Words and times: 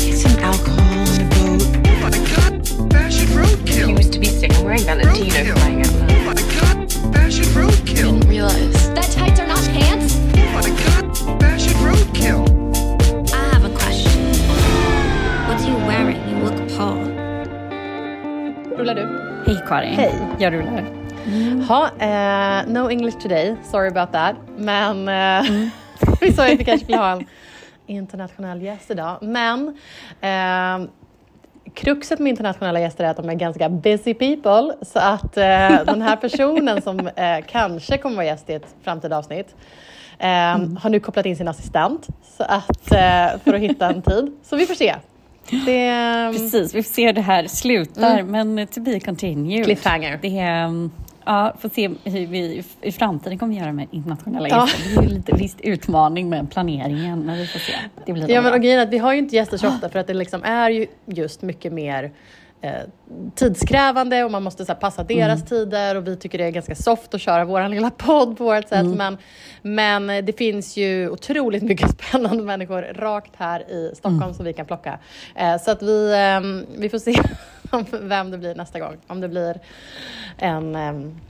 get 0.00 0.16
some 0.18 0.38
alcohol 0.40 0.80
on 0.80 1.20
a 1.20 1.28
boat? 1.34 1.62
Oh 1.86 1.96
my 2.04 2.10
god, 2.32 2.52
fashion 2.92 3.28
roadkill. 3.38 3.88
He 3.88 3.94
was 3.94 4.08
to 4.10 4.18
be 4.18 4.26
sick 4.26 4.52
and 4.54 4.64
wearing 4.64 4.82
Valentino 4.82 5.54
flying 5.54 5.80
out 5.80 5.92
Oh 6.10 6.22
my 6.30 6.34
god, 6.34 6.92
fashion 7.14 7.44
roadkill. 7.54 8.12
Didn't 8.18 8.28
realize. 8.28 8.94
That 8.94 9.08
tights 9.10 9.40
are 9.40 9.46
not 9.46 9.62
pants? 9.76 10.16
Oh 10.34 10.50
my 10.56 10.70
god, 10.84 11.40
fashion 11.40 11.74
roadkill. 11.86 12.40
I 13.32 13.42
have 13.54 13.64
a 13.64 13.74
question. 13.76 14.20
What 15.48 15.60
are 15.60 15.68
you 15.70 15.76
wearing? 15.86 16.20
You 16.28 16.36
look 16.44 16.58
Paul. 16.76 16.98
Rullar 18.76 18.94
du? 18.94 19.04
Hej 19.46 19.62
Karin. 19.68 19.94
Hej. 19.94 20.14
Jag 20.38 20.52
rullar. 20.52 20.84
Ha, 21.68 21.90
eh, 21.98 22.66
no 22.66 22.90
English 22.90 23.16
today, 23.22 23.56
sorry 23.62 23.88
about 23.88 24.12
that. 24.12 24.36
Men 24.56 25.08
eh, 25.08 25.68
vi 26.20 26.32
sa 26.32 26.46
ju 26.46 26.54
att 26.54 26.60
vi 26.60 26.64
kanske 26.64 26.84
skulle 26.84 26.98
ha 26.98 27.12
en 27.12 27.26
internationell 27.90 28.62
gäst 28.62 28.90
idag. 28.90 29.18
Men 29.22 29.76
eh, 30.20 30.90
kruxet 31.74 32.18
med 32.18 32.30
internationella 32.30 32.80
gäster 32.80 33.04
är 33.04 33.08
att 33.08 33.16
de 33.16 33.28
är 33.28 33.34
ganska 33.34 33.68
busy 33.68 34.14
people. 34.14 34.74
Så 34.82 34.98
att 34.98 35.36
eh, 35.36 35.44
den 35.86 36.02
här 36.02 36.16
personen 36.16 36.82
som 36.82 37.06
eh, 37.06 37.38
kanske 37.48 37.98
kommer 37.98 38.16
vara 38.16 38.26
gäst 38.26 38.50
i 38.50 38.52
ett 38.52 38.74
framtida 38.82 39.18
avsnitt 39.18 39.54
eh, 40.18 40.28
har 40.78 40.88
nu 40.88 41.00
kopplat 41.00 41.26
in 41.26 41.36
sin 41.36 41.48
assistent 41.48 42.06
så 42.36 42.42
att, 42.42 42.92
eh, 42.92 43.40
för 43.44 43.54
att 43.54 43.60
hitta 43.60 43.88
en 43.88 44.02
tid. 44.02 44.32
Så 44.42 44.56
vi 44.56 44.66
får 44.66 44.74
se. 44.74 44.94
Det, 45.66 45.86
ehm, 45.86 46.32
Precis, 46.32 46.74
vi 46.74 46.82
får 46.82 46.90
se 46.92 47.06
hur 47.06 47.12
det 47.12 47.20
här 47.20 47.46
slutar, 47.46 48.22
men 48.22 48.66
to 48.66 48.80
be 48.80 49.00
continued. 49.00 49.64
Cliffhanger. 49.64 50.18
Det 50.22 50.64
um, 50.66 50.92
ja, 51.30 51.54
får 51.60 51.68
se 51.68 51.90
hur 52.04 52.26
vi 52.26 52.64
i 52.82 52.92
framtiden 52.92 53.38
kommer 53.38 53.54
göra 53.56 53.72
med 53.72 53.86
internationella 53.90 54.48
Ja. 54.48 54.66
gäster. 54.66 54.94
Det 54.94 55.00
är 55.06 55.08
ju 55.08 55.14
lite 55.16 55.32
visst 55.32 55.60
utmaning 55.60 56.28
med 56.28 56.50
planeringen, 56.50 57.20
men 57.20 57.38
vi 57.38 57.46
får 57.46 57.58
se. 57.58 57.72
Det 58.06 58.12
blir 58.12 58.30
Ja 58.30 58.40
men 58.42 58.52
och 58.52 58.60
grejen 58.60 58.78
är 58.78 58.82
att 58.82 58.92
vi 58.92 58.98
har 58.98 59.12
ju 59.12 59.18
inte 59.18 59.36
gäster 59.36 59.56
så 59.56 59.68
ofta 59.68 59.88
för 59.88 59.98
att 59.98 60.06
det 60.06 60.14
liksom 60.14 60.42
är 60.44 60.70
ju 60.70 60.86
just 61.06 61.42
mycket 61.42 61.72
mer 61.72 62.12
eh, 62.60 62.82
tidskrävande 63.34 64.24
och 64.24 64.30
man 64.30 64.42
måste 64.42 64.64
så 64.64 64.72
här, 64.72 64.80
passa 64.80 65.04
deras 65.04 65.44
tider 65.44 65.94
och 65.94 66.06
vi 66.06 66.16
tycker 66.16 66.38
det 66.38 66.44
är 66.44 66.50
ganska 66.50 66.74
soft 66.74 67.14
att 67.14 67.20
köra 67.20 67.44
vår 67.44 67.68
lilla 67.68 67.90
podd 67.90 68.38
på 68.38 68.44
vårt 68.44 68.68
sätt. 68.68 68.86
Men, 68.86 69.18
men 69.62 70.10
eh, 70.10 70.24
det 70.24 70.32
finns 70.32 70.76
ju 70.76 71.10
otroligt 71.10 71.62
mycket 71.62 71.90
spännande 72.00 72.42
människor 72.42 72.82
rakt 72.82 73.32
här 73.36 73.70
i 73.70 73.92
Stockholm 73.96 74.34
som 74.34 74.44
vi 74.44 74.52
kan 74.52 74.66
plocka. 74.66 74.98
Eh, 75.34 75.58
så 75.58 75.70
att 75.70 75.82
vi, 75.82 76.14
ehm, 76.16 76.66
vi 76.78 76.88
får 76.88 76.98
se 76.98 77.14
vem 78.00 78.30
det 78.30 78.38
blir 78.38 78.54
nästa 78.54 78.80
gång. 78.80 78.96
Om 79.06 79.20
det 79.20 79.28
blir 79.28 79.60
en 80.38 80.76
ehm, 80.76 81.20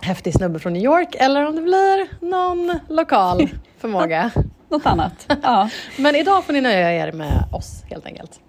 häftig 0.00 0.34
snubbe 0.34 0.58
från 0.58 0.72
New 0.72 0.82
York 0.82 1.14
eller 1.14 1.46
om 1.46 1.56
det 1.56 1.62
blir 1.62 2.08
någon 2.30 2.78
lokal 2.88 3.48
förmåga. 3.78 4.30
Något 4.68 4.86
annat. 4.86 5.36
Ja, 5.42 5.68
Men 5.98 6.14
idag 6.14 6.44
får 6.44 6.52
ni 6.52 6.60
nöja 6.60 6.92
er 6.92 7.12
med 7.12 7.44
oss 7.52 7.82
helt 7.90 8.06
enkelt. 8.06 8.40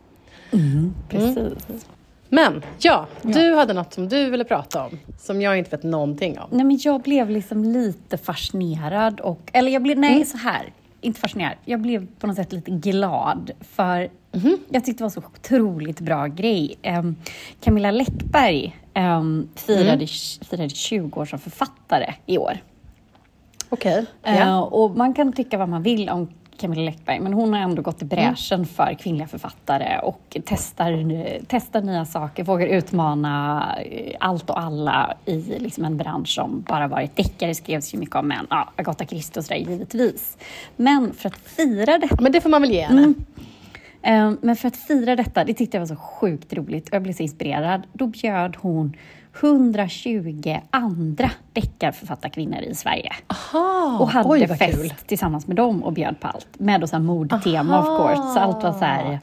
Precis. 1.10 1.86
Men 2.30 2.62
ja, 2.80 3.08
du 3.22 3.56
hade 3.56 3.74
något 3.74 3.94
som 3.94 4.10
du 4.10 4.30
ville 4.30 4.44
prata 4.44 4.86
om 4.86 5.00
som 5.20 5.42
jag 5.42 5.58
inte 5.58 5.70
vet 5.70 5.84
någonting 5.84 6.40
om. 6.40 6.48
Nej, 6.52 6.66
men 6.66 6.80
jag 6.82 7.02
blev 7.02 7.30
liksom 7.30 7.64
lite 7.64 8.18
fascinerad 8.18 9.20
och, 9.20 9.40
eller 9.54 9.72
jag 9.72 9.82
blev, 9.84 10.00
nej 10.00 10.26
så 10.26 10.38
här, 10.38 10.74
inte 11.02 11.20
fascinerad, 11.20 11.54
jag 11.66 11.82
blev 11.82 12.08
på 12.20 12.28
något 12.28 12.36
sätt 12.36 12.54
lite 12.54 12.72
glad 12.72 13.52
för 13.62 14.10
jag 14.70 14.86
tyckte 14.86 15.02
det 15.02 15.04
var 15.04 15.10
så 15.10 15.20
otroligt 15.36 16.00
bra 16.00 16.28
grej. 16.28 16.76
Um, 16.84 17.16
Camilla 17.62 17.92
Läckberg 17.92 18.78
um, 18.96 19.50
firade, 19.56 20.08
firade 20.50 20.70
20 20.70 21.20
år 21.22 21.26
som 21.26 21.40
författare 21.40 22.14
i 22.26 22.38
år. 22.38 22.58
Okej. 23.70 24.06
Eh, 24.24 24.40
Ja. 24.40 24.62
och 24.62 24.98
man 24.98 25.14
kan 25.14 25.34
tycka 25.34 25.58
vad 25.58 25.70
man 25.70 25.84
vill 25.84 26.10
om 26.10 26.28
Camilla 26.58 26.82
Läckberg, 26.82 27.20
men 27.20 27.34
hon 27.34 27.54
har 27.54 27.60
ändå 27.60 27.82
gått 27.82 28.02
i 28.02 28.06
bräschen 28.06 28.66
för 28.66 28.94
kvinnliga 28.94 29.28
författare 29.28 30.00
och 30.00 30.38
testar, 30.46 31.06
testar 31.48 31.82
nya 31.82 32.06
saker, 32.06 32.44
vågar 32.44 32.68
utmana 32.68 33.76
eh, 33.82 34.16
allt 34.20 34.50
och 34.50 34.60
alla 34.60 35.14
i 35.26 35.60
liksom 35.60 35.86
en 35.86 35.98
bransch 35.98 36.28
som 36.30 36.62
bara 36.62 36.88
varit 36.88 37.16
deckare, 37.16 37.56
skrevs 37.56 37.94
ju 37.94 37.98
mycket 37.98 38.16
om 38.16 38.28
män. 38.28 38.48
Ja, 38.50 38.70
Agatha 38.76 39.06
Christie 39.06 39.40
och 39.40 39.46
sådär 39.46 39.60
givetvis. 39.60 40.38
Men 40.76 41.14
för 41.14 41.30
att 41.30 41.38
fira 41.38 41.98
detta 41.98 42.18
Men 42.20 42.32
det 42.32 42.42
får 42.42 42.50
man 42.50 42.62
väl 42.62 42.72
ge 42.72 42.82
henne. 42.82 43.14
Eh, 44.02 44.32
Men 44.42 44.56
för 44.56 44.68
att 44.68 44.78
fira 44.78 45.16
detta, 45.16 45.44
det 45.44 45.54
tyckte 45.54 45.78
jag 45.78 45.82
var 45.82 45.88
så 45.88 45.96
sjukt 45.96 46.54
roligt 46.54 46.90
och 46.90 46.96
jag 46.96 47.04
blev 47.04 47.14
så 47.14 47.24
inspirerad. 47.24 47.84
Då 47.94 48.08
bjöd 48.08 48.56
hon 48.60 48.94
120 49.42 50.60
andra 50.72 51.32
deckarförfattarkvinnor 51.54 52.60
i 52.62 52.76
Sverige. 52.76 53.12
Aha, 53.28 53.98
Och 54.02 54.10
hade 54.10 54.30
oj 54.30 54.48
fest 54.48 54.82
kul. 54.82 54.94
tillsammans 55.06 55.48
med 55.48 55.56
dem 55.56 55.84
och 55.84 55.94
bjöd 55.94 56.20
på 56.20 56.28
allt. 56.28 56.48
Med 56.60 56.90
så 56.90 56.96
här 56.96 57.04
modetema 57.04 57.80
of 57.80 57.86
course. 58.02 58.34
Så 58.34 58.40
allt 58.40 58.64
var 58.64 58.72
så 58.72 58.86
här, 58.86 59.20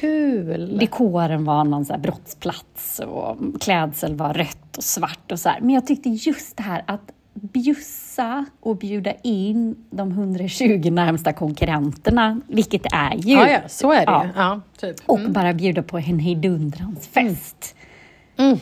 Kul. 0.00 0.78
dekoren 0.78 1.44
var 1.44 1.64
någon 1.64 1.84
så 1.84 1.98
brottsplats 1.98 2.98
och 2.98 3.36
klädsel 3.60 4.14
var 4.14 4.34
rött 4.34 4.76
och 4.76 4.84
svart 4.84 5.32
och 5.32 5.38
så 5.38 5.48
här. 5.48 5.60
Men 5.60 5.70
jag 5.70 5.86
tyckte 5.86 6.08
just 6.08 6.56
det 6.56 6.62
här 6.62 6.82
att 6.86 7.10
bjussa 7.34 8.44
och 8.60 8.76
bjuda 8.76 9.12
in 9.22 9.76
de 9.90 10.10
120 10.10 10.90
närmsta 10.90 11.32
konkurrenterna, 11.32 12.40
vilket 12.48 12.82
det 12.82 12.90
är 12.92 13.14
ju. 13.16 13.32
Ja, 13.34 13.48
ja, 13.50 13.60
så 13.68 13.92
är 13.92 14.06
det 14.06 14.12
Ja. 14.12 14.26
Ja, 14.36 14.60
typ. 14.80 14.96
Och 15.06 15.20
bara 15.30 15.52
bjuda 15.54 15.82
på 15.82 15.98
en 15.98 16.18
hejdundrans 16.18 17.06
fest. 17.06 17.74
Mm. 18.36 18.58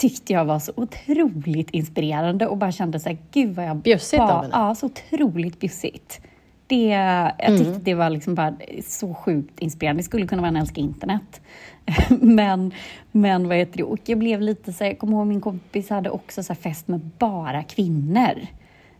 Tyckte 0.00 0.32
jag 0.32 0.44
var 0.44 0.58
så 0.58 0.72
otroligt 0.76 1.70
inspirerande 1.70 2.46
och 2.46 2.56
bara 2.56 2.72
kände 2.72 3.00
så 3.00 3.08
här, 3.08 3.18
gud 3.32 3.54
vad 3.54 3.64
jag... 3.64 3.76
Bjussigt 3.76 4.22
av 4.22 4.42
henne. 4.42 4.48
Ja, 4.52 4.74
så 4.74 4.86
otroligt 4.86 5.60
bjussigt. 5.60 6.20
Det, 6.66 6.84
jag 6.86 7.32
Mm. 7.48 7.58
tyckte 7.58 7.80
det 7.80 7.94
var 7.94 8.10
liksom 8.10 8.34
bara 8.34 8.54
så 8.86 9.14
sjukt 9.14 9.60
inspirerande. 9.60 10.00
Det 10.00 10.04
skulle 10.04 10.26
kunna 10.26 10.42
vara 10.42 10.48
en 10.48 10.56
älska 10.56 10.80
internet. 10.80 11.40
men, 12.20 12.72
men 13.12 13.48
vad 13.48 13.56
heter 13.56 13.76
det? 13.76 13.84
Och 13.84 13.98
jag 14.06 14.18
blev 14.18 14.40
lite 14.40 14.72
så 14.72 14.84
här, 14.84 14.90
jag 14.90 14.98
kommer 14.98 15.12
ihåg 15.16 15.26
min 15.26 15.40
kompis 15.40 15.90
hade 15.90 16.10
också 16.10 16.42
så 16.42 16.54
fest 16.54 16.88
med 16.88 17.00
bara 17.18 17.62
kvinnor. 17.62 18.46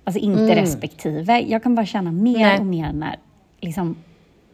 Alltså 0.04 0.20
inte 0.20 0.56
respektive. 0.62 1.40
Jag 1.40 1.62
kan 1.62 1.74
bara 1.74 1.86
känna 1.86 2.12
mer 2.12 2.36
Mm. 2.36 2.48
Nej. 2.48 2.58
och 2.60 2.66
mer 2.66 2.92
när 2.92 3.16
liksom 3.60 3.96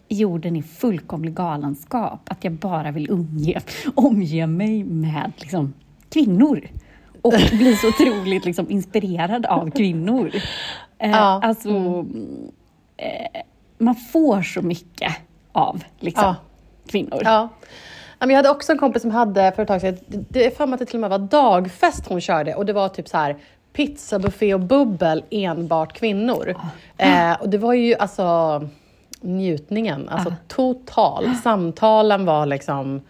jorden 0.09 0.57
är 0.57 0.63
fullkomlig 0.63 1.35
galenskap. 1.35 2.21
Att 2.25 2.45
jag 2.45 2.53
bara 2.53 2.91
vill 2.91 3.11
umge, 3.11 3.61
omge 3.95 4.47
mig 4.47 4.85
med 4.85 5.33
liksom, 5.37 5.73
kvinnor. 6.11 6.69
Och 7.23 7.33
bli 7.53 7.77
så 7.77 7.89
otroligt 7.89 8.45
liksom, 8.45 8.71
inspirerad 8.71 9.47
av 9.47 9.71
kvinnor. 9.71 10.31
Eh, 10.99 11.11
Ja, 11.11 11.41
Alltså, 11.43 11.69
eh, 12.97 13.41
man 13.79 13.95
får 13.95 14.43
så 14.43 14.63
mycket 14.63 15.13
av 15.53 15.85
liksom, 16.01 16.25
Ja. 16.25 16.35
kvinnor. 16.89 17.21
Ja. 17.25 17.49
Jag 18.19 18.37
hade 18.37 18.51
också 18.51 18.73
en 18.73 18.79
kompis 18.79 19.03
som 19.03 19.11
hade 19.11 19.53
för 19.53 19.63
ett 19.63 19.69
tag 19.69 19.81
sedan, 19.81 19.97
det- 20.07 20.47
är 20.47 20.51
för 20.51 20.65
att 20.73 20.79
det 20.79 20.87
till 20.87 20.97
och 20.97 21.01
med 21.01 21.11
var 21.11 21.19
dagfest 21.19 22.07
hon 22.09 22.21
körde 22.21 22.55
och 22.55 22.67
det 22.67 22.73
var 22.73 22.89
typ 22.89 23.09
så 23.09 23.17
här 23.17 23.37
pizzabuffé 23.73 24.55
och 24.55 24.61
bubbel 24.61 25.25
enbart 25.31 25.93
kvinnor. 25.93 26.55
Eh, 26.97 27.33
och 27.41 27.49
det 27.49 27.59
var 27.59 27.73
ju 27.73 27.95
alltså 27.95 28.61
njutningen, 29.21 30.09
alltså 30.09 30.35
total. 30.49 31.35
Samtalen 31.43 32.25
var 32.27 32.47
liksom, 32.47 33.01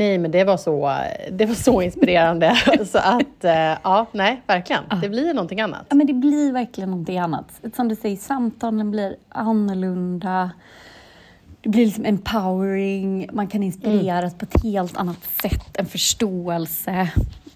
nej 0.00 0.18
men 0.18 0.30
det 0.30 0.44
var 0.44 0.56
så, 0.56 0.96
det 1.30 1.46
var 1.46 1.54
så 1.54 1.82
inspirerande. 1.82 2.56
så 2.86 2.98
att, 2.98 3.44
eh, 3.44 3.76
ja, 3.82 4.06
nej 4.12 4.42
verkligen. 4.46 4.82
Det 5.02 5.08
blir 5.08 5.34
någonting 5.34 5.60
annat. 5.60 5.86
Ja, 5.88 5.96
men 5.96 6.06
det 6.06 6.12
blir 6.12 6.52
verkligen 6.52 6.90
någonting 6.90 7.18
annat. 7.18 7.60
Som 7.76 7.88
du 7.88 7.96
säger, 7.96 8.16
samtalen 8.16 8.90
blir 8.90 9.16
annorlunda. 9.28 10.50
Det 11.60 11.68
blir 11.68 11.86
liksom 11.86 12.04
empowering, 12.04 13.28
man 13.32 13.46
kan 13.46 13.62
inspireras 13.62 14.34
på 14.34 14.44
ett 14.44 14.62
helt 14.62 14.96
annat 14.96 15.24
sätt, 15.42 15.76
en 15.78 15.86
förståelse. 15.86 17.10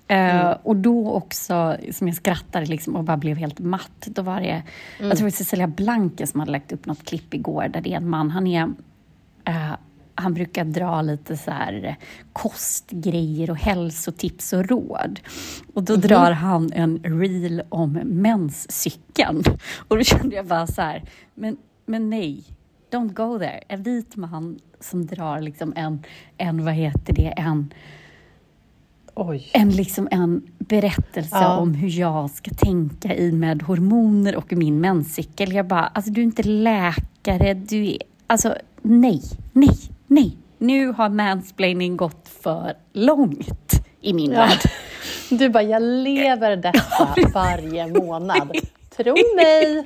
Eh, 0.08 0.50
och 0.62 0.76
då 0.76 1.12
också, 1.12 1.76
som 1.92 2.08
jag 2.08 2.16
skrattade 2.16 2.66
liksom 2.66 2.96
och 2.96 3.04
bara 3.04 3.16
blev 3.16 3.36
helt 3.36 3.58
matt, 3.58 4.06
då 4.06 4.22
var 4.22 4.40
det, 4.40 4.62
jag 4.98 5.08
tror 5.08 5.16
det 5.16 5.22
var 5.22 5.30
Cecilia 5.30 5.66
Blanke 5.66 6.26
som 6.26 6.40
hade 6.40 6.52
lagt 6.52 6.72
upp 6.72 6.86
något 6.86 7.04
klipp 7.04 7.34
igår 7.34 7.68
där 7.68 7.80
det 7.80 7.92
är 7.92 7.96
en 7.96 8.08
man, 8.08 8.30
han 8.30 8.46
är 8.46 8.68
eh, 9.44 9.72
han 10.14 10.34
brukar 10.34 10.64
dra 10.64 11.02
lite 11.02 11.36
så 11.36 11.50
här 11.50 11.96
kostgrejer 12.32 13.50
och 13.50 13.56
hälsotips 13.56 14.52
och 14.52 14.68
råd. 14.68 15.20
Och 15.74 15.82
då 15.82 15.96
drar 15.96 16.30
han 16.30 16.72
en 16.72 16.98
reel 16.98 17.62
om 17.68 17.92
menscykeln. 18.04 19.42
Och 19.88 19.96
då 19.96 20.04
kände 20.04 20.36
jag 20.36 20.46
bara 20.46 20.66
så 20.66 20.82
här, 20.82 21.02
men, 21.34 21.56
men 21.86 22.10
nej, 22.10 22.44
don't 22.90 23.12
go 23.12 23.38
there. 23.38 23.60
En 23.68 23.82
vit 23.82 24.16
man 24.16 24.58
som 24.80 25.06
drar 25.06 25.40
liksom 25.40 25.72
en, 25.76 26.02
en 26.38 26.64
vad 26.64 26.74
heter 26.74 27.14
det, 27.14 27.34
en, 27.36 27.72
Oj. 29.14 29.50
en, 29.54 29.70
liksom 29.70 30.08
en 30.10 30.42
berättelse 30.58 31.36
Ja. 31.40 31.56
om 31.56 31.74
hur 31.74 31.88
jag 31.88 32.30
ska 32.30 32.50
tänka 32.50 33.14
i 33.14 33.32
med 33.32 33.62
hormoner 33.62 34.36
och 34.36 34.52
min 34.52 34.80
menscykel. 34.80 35.52
Jag 35.52 35.66
bara, 35.66 35.86
alltså 35.86 36.12
du 36.12 36.20
är 36.20 36.24
inte 36.24 36.42
läkare, 36.42 37.54
du 37.54 37.86
är, 37.86 37.98
alltså 38.26 38.54
nej, 38.82 39.22
nej, 39.52 39.78
nej. 40.14 40.36
Nu 40.58 40.92
har 40.92 41.08
mansplaining 41.08 41.96
gått 41.96 42.28
för 42.42 42.74
långt 42.92 43.72
i 44.00 44.12
min 44.12 44.32
Ja. 44.32 44.40
värld. 44.40 44.58
Du 45.30 45.48
bara, 45.48 45.62
jag 45.62 45.82
lever 45.82 46.56
detta 46.56 47.14
varje 47.34 47.86
månad. 47.86 48.50
Tro 48.96 49.14
mig, 49.36 49.84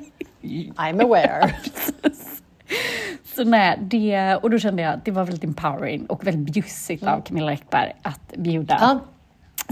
I'm 0.77 1.03
aware. 1.05 1.51
Så 3.37 3.45
nej, 3.45 3.79
det, 3.81 4.37
och 4.37 4.51
då 4.51 4.59
kände 4.59 4.83
jag 4.83 4.95
att 4.95 5.05
det 5.05 5.11
var 5.11 5.25
väldigt 5.25 5.45
empowering 5.45 6.07
och 6.07 6.27
väldigt 6.27 6.55
bjussigt 6.55 7.03
av 7.07 7.21
Camilla 7.21 7.47
Läckberg 7.47 7.93
att 8.03 8.37
bjuda 8.37 8.77
Ja. 8.81 9.01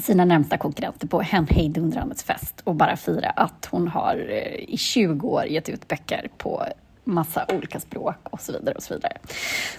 sina 0.03 0.25
närmsta 0.25 0.59
konkurrenter 0.59 1.07
på 1.07 1.23
en 1.33 1.47
hejdundrandets 1.47 2.23
fest 2.25 2.61
och 2.65 2.75
bara 2.75 2.97
fira 2.97 3.31
att 3.31 3.69
hon 3.71 3.89
har 3.89 4.27
eh, 4.31 4.65
i 4.75 4.77
20 4.77 5.29
år 5.29 5.45
gett 5.47 5.69
ut 5.69 5.89
böcker 5.89 6.29
på 6.39 6.65
massa 7.07 7.47
olika 7.49 7.81
språk 7.81 8.17
och 8.31 8.41
så 8.41 8.53
vidare. 8.53 8.75
och 8.75 8.83
Så 8.83 8.95
vidare. 8.95 9.19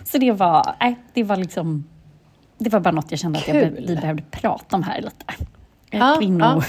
Så 0.04 0.18
det 0.18 0.32
var, 0.32 0.76
nej, 0.80 0.96
det 1.14 1.24
var 1.24 1.36
liksom, 1.38 1.84
det 2.58 2.70
var 2.70 2.80
bara 2.80 2.92
något 2.92 3.12
jag 3.12 3.20
kände 3.20 3.40
att 3.40 3.48
jag 3.48 3.56
be, 3.58 3.70
Kul. 3.76 3.86
vi 3.88 3.96
behövde 3.96 4.24
prata 4.32 4.76
om 4.76 4.84
här 4.84 5.02
lite. 5.02 5.26
Eh, 5.92 6.00
Ja, 6.00 6.16
Kvinnor... 6.20 6.64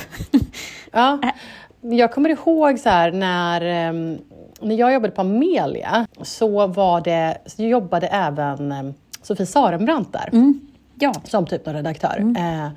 Ja. 0.93 1.19
Jag 1.81 2.13
kommer 2.13 2.31
ihåg 2.31 2.79
så 2.79 2.89
här 2.89 3.13
när, 3.13 3.61
ehm, 3.61 4.19
när 4.61 4.75
jag 4.75 4.93
jobbade 4.93 5.13
på 5.13 5.21
Amelia 5.21 6.07
så, 6.23 6.67
var 6.67 7.01
det, 7.01 7.39
så 7.47 7.63
jobbade 7.63 8.07
även 8.07 8.73
um, 8.73 8.95
Sofie 9.23 9.47
Sarenbrant 9.47 10.13
där 10.13 10.29
Ja, 10.95 11.15
som 11.25 11.47
typ 11.47 11.67
någon 11.67 11.75
redaktör. 11.75 12.35
Eh, 12.39 12.69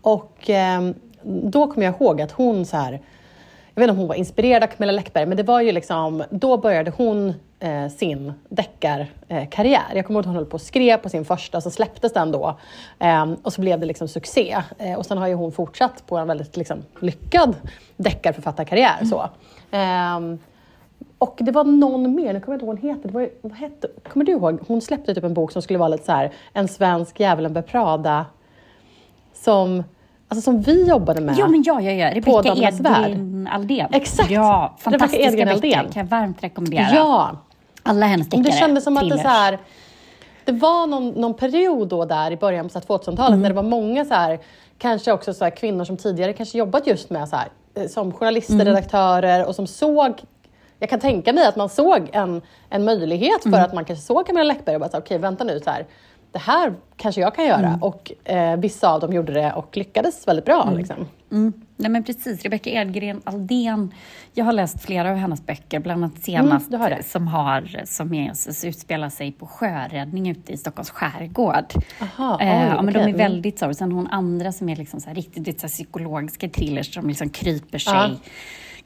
och 0.00 0.50
ehm, 0.50 0.94
då 1.22 1.66
kommer 1.72 1.86
jag 1.86 1.94
ihåg 2.00 2.20
att 2.20 2.32
hon 2.32 2.66
så 2.66 2.76
här, 2.76 3.00
jag 3.74 3.80
vet 3.80 3.84
inte 3.84 3.92
om 3.92 3.98
hon 3.98 4.08
var 4.08 4.14
inspirerad 4.14 4.62
av 4.62 4.66
Camilla 4.66 4.92
Läckberg, 4.92 5.26
men 5.26 5.36
det 5.36 5.42
var 5.42 5.60
ju 5.60 5.72
liksom, 5.72 6.24
då 6.30 6.56
började 6.56 6.90
hon 6.90 7.34
eh, 7.60 7.88
sin 7.88 8.32
deckarkarriär. 8.48 9.82
jag 9.94 10.06
kommer 10.06 10.18
ihåg 10.18 10.20
att 10.20 10.26
hon 10.26 10.34
höll 10.34 10.46
på 10.46 10.54
och 10.54 10.60
skrev 10.60 10.96
på 10.96 11.08
sin 11.08 11.24
första, 11.24 11.60
så 11.60 11.70
släpptes 11.70 12.12
den 12.12 12.32
då. 12.32 12.58
Eh, 12.98 13.32
och 13.42 13.52
så 13.52 13.60
blev 13.60 13.80
det 13.80 13.86
liksom 13.86 14.08
succé. 14.08 14.56
Eh, 14.78 14.94
och 14.94 15.06
sen 15.06 15.18
har 15.18 15.26
ju 15.26 15.34
hon 15.34 15.52
fortsatt 15.52 16.06
på 16.06 16.16
en 16.16 16.28
väldigt 16.28 16.56
liksom, 16.56 16.82
lyckad 17.00 17.56
deckarförfattarkarriär. 17.96 19.04
Så. 19.04 19.28
Ehm, 19.70 20.38
och 21.18 21.38
det 21.40 21.52
var 21.52 21.64
någon 21.64 22.14
mer, 22.14 22.32
nu 22.32 22.40
kommer 22.40 22.54
jag 22.54 22.56
inte 22.56 22.66
ihåg 22.66 22.74
vad 22.74 22.78
hon 22.80 22.90
heter. 22.90 23.08
Det 23.08 23.14
var, 23.14 23.28
vad 23.42 23.58
hette. 23.58 23.88
Kommer 24.08 24.26
du 24.26 24.32
ihåg? 24.32 24.58
Hon 24.66 24.80
släppte 24.80 25.14
typ 25.14 25.24
en 25.24 25.34
bok 25.34 25.52
som 25.52 25.62
skulle 25.62 25.78
vara 25.78 25.88
lite 25.88 26.04
så 26.04 26.12
här, 26.12 26.32
en 26.52 26.68
svensk 26.68 27.20
Djävulen 27.20 27.52
beprada 27.52 27.96
Prada. 27.98 28.26
Som, 29.32 29.84
alltså 30.28 30.42
som 30.44 30.60
vi 30.62 30.88
jobbade 30.88 31.20
med. 31.20 31.38
ja 31.38 31.48
men 31.48 31.62
ja, 31.62 31.80
ja, 31.80 31.90
ja. 31.92 32.14
Rebecka. 32.14 32.54
Edgren 32.68 33.48
Aldén. 33.52 33.88
Exakt. 33.92 34.30
Ja, 34.30 34.76
fantastiska 34.78 35.30
böcker. 35.46 35.72
Kan 35.72 35.90
jag 35.94 36.04
varmt 36.04 36.44
rekommendera. 36.44 36.88
Ja, 36.94 37.36
Alla 37.82 38.06
hennes 38.06 38.28
deckare. 38.28 38.42
det 38.46 38.52
kändes 38.52 38.84
som 38.84 38.96
att 38.96 39.08
det 39.10 39.18
så 39.18 39.28
här, 39.28 39.58
det 40.44 40.52
var 40.52 40.86
någon, 40.86 41.08
någon 41.08 41.34
period 41.34 41.88
då 41.88 42.04
där 42.04 42.30
i 42.30 42.36
början 42.36 42.64
på 42.64 42.72
så 42.72 42.78
här 42.78 42.86
2000-talet 42.86 43.28
Mm. 43.28 43.40
när 43.42 43.48
det 43.48 43.54
var 43.54 43.62
många 43.62 44.04
så 44.04 44.14
här, 44.14 44.38
kanske 44.78 45.12
också 45.12 45.34
så 45.34 45.44
här 45.44 45.50
kvinnor 45.50 45.84
som 45.84 45.96
tidigare 45.96 46.32
kanske 46.32 46.58
jobbat 46.58 46.86
just 46.86 47.10
med 47.10 47.28
så 47.28 47.36
här, 47.36 47.48
eh, 47.74 47.86
som 47.88 48.12
journalister, 48.12 48.54
Mm. 48.54 48.66
redaktörer 48.66 49.46
och 49.46 49.54
som 49.54 49.66
såg 49.66 50.12
jag 50.78 50.90
kan 50.90 51.00
tänka 51.00 51.32
mig 51.32 51.46
att 51.46 51.56
man 51.56 51.68
såg 51.68 52.10
en, 52.12 52.42
en 52.70 52.84
möjlighet 52.84 53.42
för 53.42 53.48
Mm. 53.48 53.64
att 53.64 53.74
man 53.74 53.84
kanske 53.84 54.04
såg 54.04 54.26
Camilla 54.26 54.44
Läckberg 54.44 54.74
och 54.76 54.80
bara 54.80 54.98
okej 54.98 55.18
vänta 55.18 55.44
nu, 55.44 55.60
så 55.64 55.70
här, 55.70 55.86
det 56.34 56.40
här 56.40 56.74
kanske 56.96 57.20
jag 57.20 57.34
kan 57.34 57.44
göra. 57.46 57.66
Mm. 57.66 57.82
Och 57.82 58.12
eh, 58.24 58.56
vissa 58.56 58.88
av 58.92 59.00
dem 59.00 59.12
gjorde 59.12 59.32
det 59.32 59.52
och 59.52 59.76
lyckades 59.76 60.28
väldigt 60.28 60.44
bra. 60.44 60.70
Liksom. 60.76 60.96
Mm. 61.32 61.52
Nej 61.76 61.90
men 61.90 62.04
precis, 62.04 62.42
Rebecka 62.42 62.70
Edgren 62.70 63.20
Aldén. 63.24 63.94
Jag 64.32 64.44
har 64.44 64.52
läst 64.52 64.82
flera 64.82 65.10
av 65.10 65.16
hennes 65.16 65.46
böcker, 65.46 65.80
bland 65.80 66.04
annat 66.04 66.18
senast 66.22 66.70
du 66.70 66.76
har 66.76 66.98
som, 67.04 67.28
har, 67.28 67.82
som 67.84 68.14
är, 68.14 68.32
som 68.34 68.68
utspelar 68.68 69.08
sig 69.08 69.32
på 69.32 69.46
sjöräddning 69.46 70.28
ute 70.30 70.52
i 70.52 70.56
Stockholms 70.56 70.90
skärgård. 70.90 71.72
Aha, 72.00 72.40
eh, 72.40 72.62
oj, 72.62 72.68
ja, 72.76 72.82
men. 72.82 72.94
De 72.94 73.00
är 73.00 73.04
Mm. 73.04 73.16
väldigt 73.16 73.58
så. 73.58 73.74
Sen 73.74 73.92
hon 73.92 74.06
andra 74.06 74.52
som 74.52 74.68
är 74.68 74.76
liksom 74.76 75.00
så 75.00 75.08
här, 75.08 75.14
riktigt 75.14 75.60
så 75.60 75.66
här, 75.66 75.72
psykologiska 75.72 76.48
thrillers 76.48 76.94
som 76.94 77.08
liksom 77.08 77.28
kryper 77.30 77.78
sig, 77.78 77.92
Ja. 77.94 78.10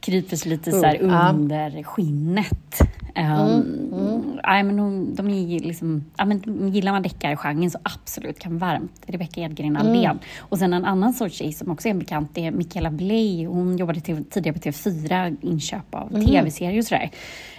Kryper 0.01 0.37
sig 0.37 0.51
lite 0.51 0.73
så 0.73 0.85
här. 0.87 0.95
Mm, 0.95 1.35
under 1.37 1.83
skinnet. 1.83 2.81
Um, 3.19 4.41
nej, 4.47 4.63
men 4.63 4.79
hon, 4.79 5.15
de 5.15 5.29
är 5.31 5.61
liksom, 5.61 6.05
men 6.27 6.69
gillar 6.73 6.93
man 6.93 7.03
deckargenren 7.03 7.71
så 7.71 7.79
absolut 7.83 8.39
kan 8.39 8.59
varmt 8.59 8.93
Rebecka 9.07 9.41
Edgren 9.41 9.77
Mm. 9.77 9.87
Aldén. 9.87 10.19
Och 10.39 10.59
sen 10.59 10.73
en 10.73 10.85
annan 10.85 11.13
sorts 11.13 11.35
tjej 11.37 11.53
som 11.53 11.71
också 11.71 11.89
är 11.89 11.91
en 11.91 11.99
bekant, 11.99 12.31
det 12.35 12.47
är 12.47 12.51
Michaela 12.51 12.91
Bley. 12.91 13.47
Hon 13.47 13.77
jobbade 13.77 14.01
till, 14.01 14.25
tidigare 14.25 14.59
på 14.59 14.61
TV4, 14.69 15.37
inköp 15.41 15.95
av 15.95 16.11
Mm. 16.15 16.27
tv-serier 16.27 16.79
och 16.79 16.85
sådär. 16.85 17.11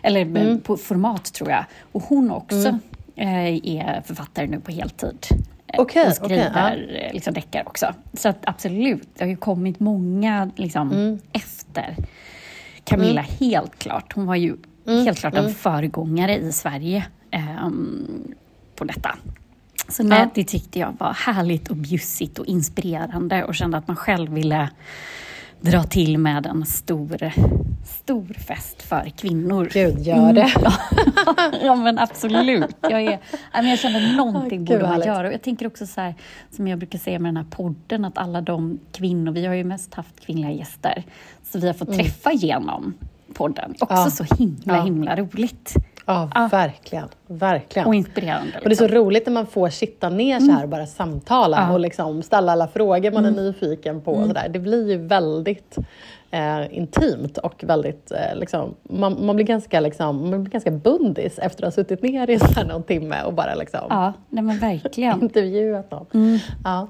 Eller 0.03 0.49
eh, 0.51 0.57
på 0.57 0.77
format 0.77 1.33
tror 1.33 1.49
jag. 1.49 1.65
Och 1.91 2.03
hon 2.03 2.31
också 2.31 2.67
Mm. 2.67 2.79
eh, 3.15 3.75
är 3.77 4.01
författare 4.05 4.47
nu 4.47 4.59
på 4.59 4.71
heltid. 4.71 5.25
Eh, 5.73 5.79
Okej, 5.79 6.07
och 6.07 6.13
skriver 6.13 6.49
okej, 6.51 7.01
eh, 7.07 7.13
liksom 7.13 7.33
deckare 7.33 7.63
också. 7.65 7.93
Så 8.13 8.33
absolut, 8.43 9.07
det 9.17 9.23
har 9.23 9.29
ju 9.29 9.35
kommit 9.37 9.79
många 9.79 10.51
liksom, 10.55 10.91
Mm. 10.91 11.19
efter 11.33 11.95
Camilla, 12.83 13.21
helt 13.21 13.79
klart. 13.79 14.13
Hon 14.13 14.25
var 14.25 14.35
ju 14.35 14.55
Mm, 14.87 15.05
helt 15.05 15.19
klart 15.19 15.33
en 15.35 15.53
föregångare 15.53 16.35
i 16.37 16.51
Sverige 16.51 17.05
ehm, 17.31 18.33
på 18.75 18.83
detta. 18.83 19.15
Så 19.89 20.03
nej, 20.03 20.19
Ja. 20.19 20.29
det 20.35 20.43
tyckte 20.43 20.79
jag 20.79 20.95
var 20.99 21.13
härligt 21.13 21.67
och 21.67 21.75
bjussigt 21.75 22.39
och 22.39 22.45
inspirerande 22.45 23.43
och 23.43 23.55
kände 23.55 23.77
att 23.77 23.87
man 23.87 23.97
själv 23.97 24.31
ville 24.33 24.69
dra 25.61 25.83
till 25.83 26.17
med 26.17 26.45
en 26.45 26.65
stor, 26.65 27.31
stor 27.85 28.33
fest 28.47 28.81
för 28.81 29.09
kvinnor. 29.17 29.69
Gud, 29.73 29.99
gör 29.99 30.33
det. 30.33 30.49
ja 31.65 31.75
men 31.75 31.99
absolut. 31.99 32.75
Jag, 32.81 33.01
är, 33.03 33.19
jag 33.53 33.79
känner 33.79 34.15
någonting 34.17 34.65
borde 34.65 34.83
man 34.87 35.01
göra. 35.01 35.27
Och 35.27 35.33
jag 35.33 35.41
tänker 35.41 35.67
också 35.67 35.87
så 35.87 36.01
här, 36.01 36.15
som 36.51 36.67
jag 36.67 36.79
brukar 36.79 36.99
säga 36.99 37.19
med 37.19 37.29
den 37.29 37.37
här 37.37 37.51
podden, 37.51 38.05
att 38.05 38.17
alla 38.17 38.41
de 38.41 38.79
kvinnor, 38.91 39.31
vi 39.31 39.45
har 39.45 39.53
ju 39.55 39.63
mest 39.63 39.93
haft 39.93 40.19
kvinnliga 40.25 40.51
gäster, 40.51 41.03
så 41.51 41.59
vi 41.59 41.67
har 41.67 41.73
fått 41.73 41.93
träffa 41.93 42.31
genom 42.33 42.93
podden. 43.33 43.71
Också 43.79 43.93
Mm. 43.93 44.03
Ja. 44.05 44.09
så 44.11 44.35
himla, 44.35 44.77
Ja. 44.77 44.83
himla 44.83 45.15
roligt. 45.15 45.73
Ja, 46.09 46.29
Ja. 46.35 46.47
verkligen. 46.51 47.07
verkligen. 47.27 47.87
Och 47.87 47.95
inspirerande. 47.95 48.51
Och 48.63 48.69
det 48.69 48.73
är 48.73 48.75
så 48.75 48.83
liksom. 48.83 48.97
roligt 48.97 49.25
när 49.25 49.33
man 49.33 49.45
får 49.45 49.69
sitta 49.69 50.09
ner 50.09 50.39
så 50.39 50.51
här 50.51 50.63
och 50.63 50.69
bara 50.69 50.85
samtala 50.85 51.57
Ja. 51.67 51.73
och 51.73 51.79
liksom 51.79 52.21
ställa 52.23 52.51
alla 52.51 52.67
frågor 52.67 53.11
man 53.11 53.25
är 53.25 53.31
nyfiken 53.31 54.01
på. 54.01 54.11
Och 54.11 54.27
så 54.27 54.33
där. 54.33 54.49
Det 54.49 54.59
blir 54.59 54.89
ju 54.91 54.97
väldigt 54.97 55.77
eh, 56.31 56.77
intimt 56.77 57.37
och 57.37 57.63
väldigt, 57.63 58.11
eh, 58.11 58.35
liksom, 58.39 58.75
man, 58.83 59.25
man, 59.25 59.35
blir 59.35 59.45
ganska, 59.45 59.79
liksom, 59.79 60.29
man 60.29 60.43
blir 60.43 60.51
ganska 60.51 60.71
bundis 60.71 61.39
efter 61.39 61.63
att 61.63 61.75
ha 61.75 61.83
suttit 61.83 62.01
ner 62.03 62.29
i 62.29 62.39
så 62.39 62.63
någon 62.63 62.83
timme 62.83 63.23
och 63.23 63.33
bara 63.33 63.55
liksom, 63.55 63.79
Ja, 63.89 64.13
nej 64.29 64.43
men 64.43 64.57
verkligen. 64.59 65.21
intervjuat 65.21 65.91
någon. 65.91 66.39
Ja. 66.63 66.87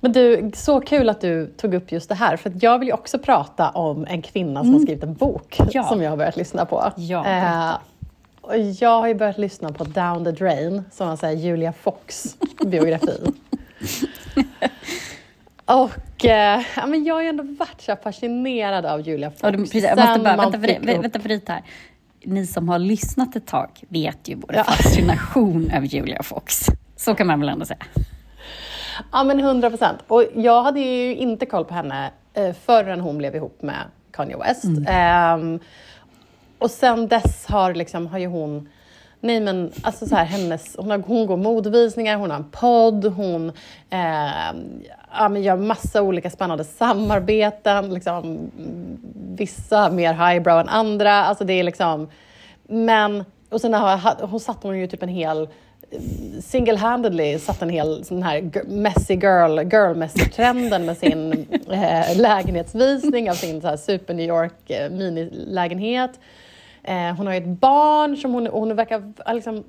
Men 0.00 0.12
du, 0.12 0.50
så 0.54 0.80
kul 0.80 1.08
att 1.08 1.20
du 1.20 1.46
tog 1.46 1.74
upp 1.74 1.92
just 1.92 2.08
det 2.08 2.14
här, 2.14 2.36
för 2.36 2.52
jag 2.60 2.78
vill 2.78 2.88
ju 2.88 2.94
också 2.94 3.18
prata 3.18 3.68
om 3.70 4.06
en 4.08 4.22
kvinna 4.22 4.60
som 4.64 4.72
har 4.74 4.80
skrivit 4.80 5.02
en 5.04 5.14
bok 5.14 5.58
Ja. 5.72 5.82
som 5.82 6.02
jag 6.02 6.10
har 6.10 6.16
börjat 6.16 6.36
lyssna 6.36 6.64
på. 6.64 6.92
Ja, 6.96 7.26
eh. 7.26 7.70
Och 8.40 8.58
jag 8.58 9.00
har 9.00 9.08
ju 9.08 9.14
börjat 9.14 9.38
lyssna 9.38 9.68
på 9.72 9.84
Down 9.84 10.24
the 10.24 10.30
Drain, 10.30 10.82
som 10.92 11.08
var 11.08 11.16
så 11.16 11.26
här 11.26 11.32
Julia 11.32 11.72
Fox 11.72 12.36
biografi. 12.66 13.20
Och 15.64 16.24
eh, 16.24 16.62
ja, 16.76 16.86
men 16.86 17.04
jag 17.04 17.14
har 17.14 17.22
ju 17.22 17.28
ändå 17.28 17.42
varit 17.58 17.80
så 17.80 17.96
fascinerad 18.02 18.86
av 18.86 19.00
Julia 19.00 19.30
Fox. 19.30 19.42
Du, 19.42 19.52
precis, 19.58 19.84
jag 19.84 19.98
måste 19.98 20.20
bara, 20.20 20.36
vänta, 20.36 20.60
för, 20.60 20.70
upp- 20.70 21.04
vänta 21.04 21.20
för 21.20 21.28
här. 21.48 21.62
Ni 22.24 22.46
som 22.46 22.68
har 22.68 22.78
lyssnat 22.78 23.36
ett 23.36 23.46
tag 23.46 23.68
vet 23.88 24.28
ju 24.28 24.34
vår 24.34 24.54
Ja. 24.54 24.64
fascination 24.64 25.70
över 25.70 25.86
Julia 25.86 26.22
Fox. 26.22 26.66
Så 26.96 27.14
kan 27.14 27.26
man 27.26 27.40
väl 27.40 27.48
ändå 27.48 27.64
säga. 27.64 27.78
Ja, 29.12 29.24
men 29.24 29.40
100 29.40 29.70
procent. 29.70 29.98
Och 30.08 30.24
jag 30.34 30.62
hade 30.62 30.80
ju 30.80 31.16
inte 31.16 31.46
koll 31.46 31.64
på 31.64 31.74
henne 31.74 32.10
eh, 32.34 32.52
förrän 32.52 33.00
hon 33.00 33.18
blev 33.18 33.36
ihop 33.36 33.62
med 33.62 33.80
Kanye 34.10 34.36
West. 34.36 34.64
Ehm, 34.88 35.60
och 36.60 36.70
sen 36.70 37.08
dess 37.08 37.46
har, 37.46 37.74
liksom, 37.74 38.06
har 38.06 38.18
ju 38.18 38.26
hon... 38.26 38.68
Nej 39.22 39.40
men 39.40 39.72
alltså 39.82 40.06
så 40.06 40.16
här, 40.16 40.24
hennes, 40.24 40.76
hon, 40.78 40.90
har, 40.90 40.98
hon 40.98 41.26
går 41.26 41.36
modevisningar, 41.36 42.16
hon 42.16 42.30
har 42.30 42.38
en 42.38 42.50
podd, 42.50 43.04
hon 43.04 43.48
eh, 43.90 44.52
ja, 45.12 45.28
men 45.28 45.42
gör 45.42 45.56
massa 45.56 46.02
olika 46.02 46.30
spännande 46.30 46.64
samarbeten. 46.64 47.94
Liksom, 47.94 48.50
vissa 49.14 49.90
mer 49.90 50.12
highbrow 50.12 50.60
än 50.60 50.68
andra. 50.68 51.12
Alltså 51.12 51.44
det 51.44 51.52
är 51.52 51.62
liksom, 51.62 52.08
men, 52.68 53.24
och 53.48 53.60
sen 53.60 53.74
har, 53.74 54.26
hon 54.26 54.40
satt 54.40 54.62
hon 54.62 54.78
ju 54.78 54.86
typ 54.86 55.02
en 55.02 55.08
hel 55.08 55.48
single-handedly 56.40 57.38
satt 57.38 57.62
en 57.62 57.68
hel 57.68 58.04
sån 58.04 58.22
här 58.22 58.50
messy 58.66 59.14
girl, 59.14 59.58
girl-messy-trenden 59.58 60.86
med 60.86 60.96
sin 60.96 61.46
eh, 61.70 62.16
lägenhetsvisning 62.16 63.30
av 63.30 63.34
sin 63.34 63.60
så 63.60 63.68
här 63.68 63.76
super 63.76 64.14
New 64.14 64.28
York 64.28 64.70
eh, 64.70 64.90
minilägenhet. 64.90 66.10
Eh, 66.82 67.16
hon 67.16 67.26
har 67.26 67.34
ju 67.34 67.40
ett 67.40 67.60
barn 67.60 68.16
som 68.16 68.34
hon, 68.34 68.46
hon 68.46 68.76
verkar 68.76 69.32
liksom, 69.34 69.64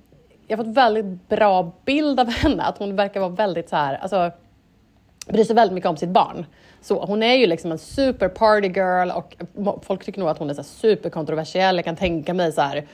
jag 0.47 0.57
har 0.57 0.63
fått 0.63 0.73
väldigt 0.75 1.29
bra 1.29 1.71
bild 1.85 2.19
av 2.19 2.29
henne, 2.31 2.63
att 2.63 2.77
hon 2.77 2.95
verkar 2.95 3.19
vara 3.19 3.29
väldigt 3.29 3.69
så 3.69 3.75
här, 3.75 3.95
alltså 3.95 4.31
bryr 5.27 5.43
sig 5.43 5.55
väldigt 5.55 5.73
mycket 5.73 5.89
om 5.89 5.97
sitt 5.97 6.09
barn. 6.09 6.45
Så 6.81 7.05
hon 7.05 7.23
är 7.23 7.35
ju 7.35 7.47
liksom 7.47 7.71
en 7.71 7.77
super 7.77 8.27
party 8.27 8.67
girl 8.67 9.11
och 9.11 9.35
folk 9.85 10.03
tycker 10.03 10.19
nog 10.19 10.29
att 10.29 10.37
hon 10.37 10.49
är 10.49 10.53
så 10.53 10.63
superkontroversiell. 10.63 11.75
Jag 11.75 11.85
kan 11.85 11.95
tänka 11.95 12.33
mig 12.33 12.51
så 12.51 12.61
här 12.61 12.85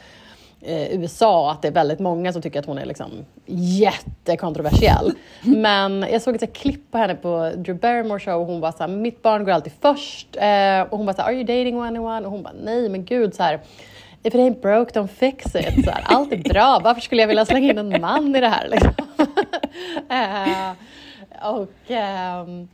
eh, 0.61 0.93
USA 0.93 1.51
att 1.51 1.61
det 1.61 1.67
är 1.67 1.71
väldigt 1.71 1.99
många 1.99 2.33
som 2.33 2.41
tycker 2.41 2.59
att 2.59 2.65
hon 2.65 2.77
är 2.77 2.85
liksom 2.85 3.11
jättekontroversiell. 3.45 5.11
Men 5.41 6.05
jag 6.11 6.21
såg 6.21 6.35
ett 6.35 6.53
klipp 6.53 6.91
på 6.91 6.97
henne 6.97 7.15
på 7.15 7.51
Drew 7.55 7.79
Barrymore 7.79 8.19
show 8.19 8.41
och 8.41 8.47
hon 8.47 8.59
var 8.59 8.71
så 8.71 8.77
här, 8.77 8.87
mitt 8.87 9.21
barn 9.21 9.45
går 9.45 9.51
alltid 9.51 9.73
först. 9.81 10.35
Eh, 10.35 10.81
och 10.81 10.97
hon 10.97 11.05
var 11.05 11.13
så 11.13 11.21
här, 11.21 11.29
are 11.29 11.35
you 11.35 11.43
dating 11.43 11.79
anyone? 11.79 12.25
Och 12.25 12.31
hon 12.31 12.43
bara, 12.43 12.53
nej 12.63 12.89
men 12.89 13.05
gud 13.05 13.35
så 13.35 13.43
här 13.43 13.59
if 14.27 14.35
it 14.35 14.39
ain't 14.39 14.61
broke 14.61 14.91
don't 14.93 15.07
fix 15.07 15.55
it. 15.55 15.85
Så 15.85 15.91
här, 15.91 16.03
allt 16.05 16.33
är 16.33 16.37
bra, 16.37 16.81
varför 16.83 17.01
skulle 17.01 17.21
jag 17.21 17.27
vilja 17.27 17.45
slänga 17.45 17.71
in 17.71 17.77
en 17.77 18.01
man 18.01 18.35
i 18.35 18.39
det 18.39 18.47
här? 18.47 18.67
Liksom? 18.67 18.93
uh, 20.11 20.71
och, 21.53 21.91
um, 22.47 22.67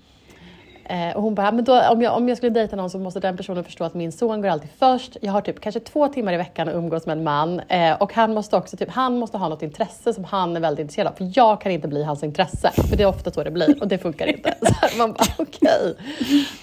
uh, 0.91 1.15
och 1.15 1.21
hon 1.21 1.35
bara, 1.35 1.51
men 1.51 1.63
då, 1.63 1.81
om, 1.81 2.01
jag, 2.01 2.17
om 2.17 2.29
jag 2.29 2.37
skulle 2.37 2.51
dejta 2.51 2.75
någon 2.75 2.89
så 2.89 2.99
måste 2.99 3.19
den 3.19 3.37
personen 3.37 3.63
förstå 3.63 3.83
att 3.83 3.93
min 3.93 4.11
son 4.11 4.41
går 4.41 4.49
alltid 4.49 4.69
först. 4.79 5.17
Jag 5.21 5.31
har 5.31 5.41
typ 5.41 5.59
kanske 5.59 5.79
två 5.79 6.07
timmar 6.07 6.33
i 6.33 6.37
veckan 6.37 6.69
att 6.69 6.75
umgås 6.75 7.05
med 7.05 7.17
en 7.17 7.23
man 7.23 7.59
uh, 7.59 7.93
och 7.99 8.13
han 8.13 8.33
måste 8.33 8.55
också 8.55 8.77
typ, 8.77 8.89
han 8.89 9.17
måste 9.17 9.37
ha 9.37 9.49
något 9.49 9.63
intresse 9.63 10.13
som 10.13 10.23
han 10.23 10.55
är 10.55 10.59
väldigt 10.59 10.81
intresserad 10.81 11.07
av. 11.07 11.13
För 11.13 11.31
jag 11.35 11.61
kan 11.61 11.71
inte 11.71 11.87
bli 11.87 12.03
hans 12.03 12.23
intresse, 12.23 12.71
för 12.89 12.97
det 12.97 13.03
är 13.03 13.07
ofta 13.07 13.31
så 13.31 13.43
det 13.43 13.51
blir 13.51 13.81
och 13.81 13.87
det 13.87 13.97
funkar 13.97 14.27
inte. 14.27 14.55
Så 14.61 14.73
här, 14.73 14.97
man 14.97 15.13
bara 15.13 15.25
okej, 15.37 15.95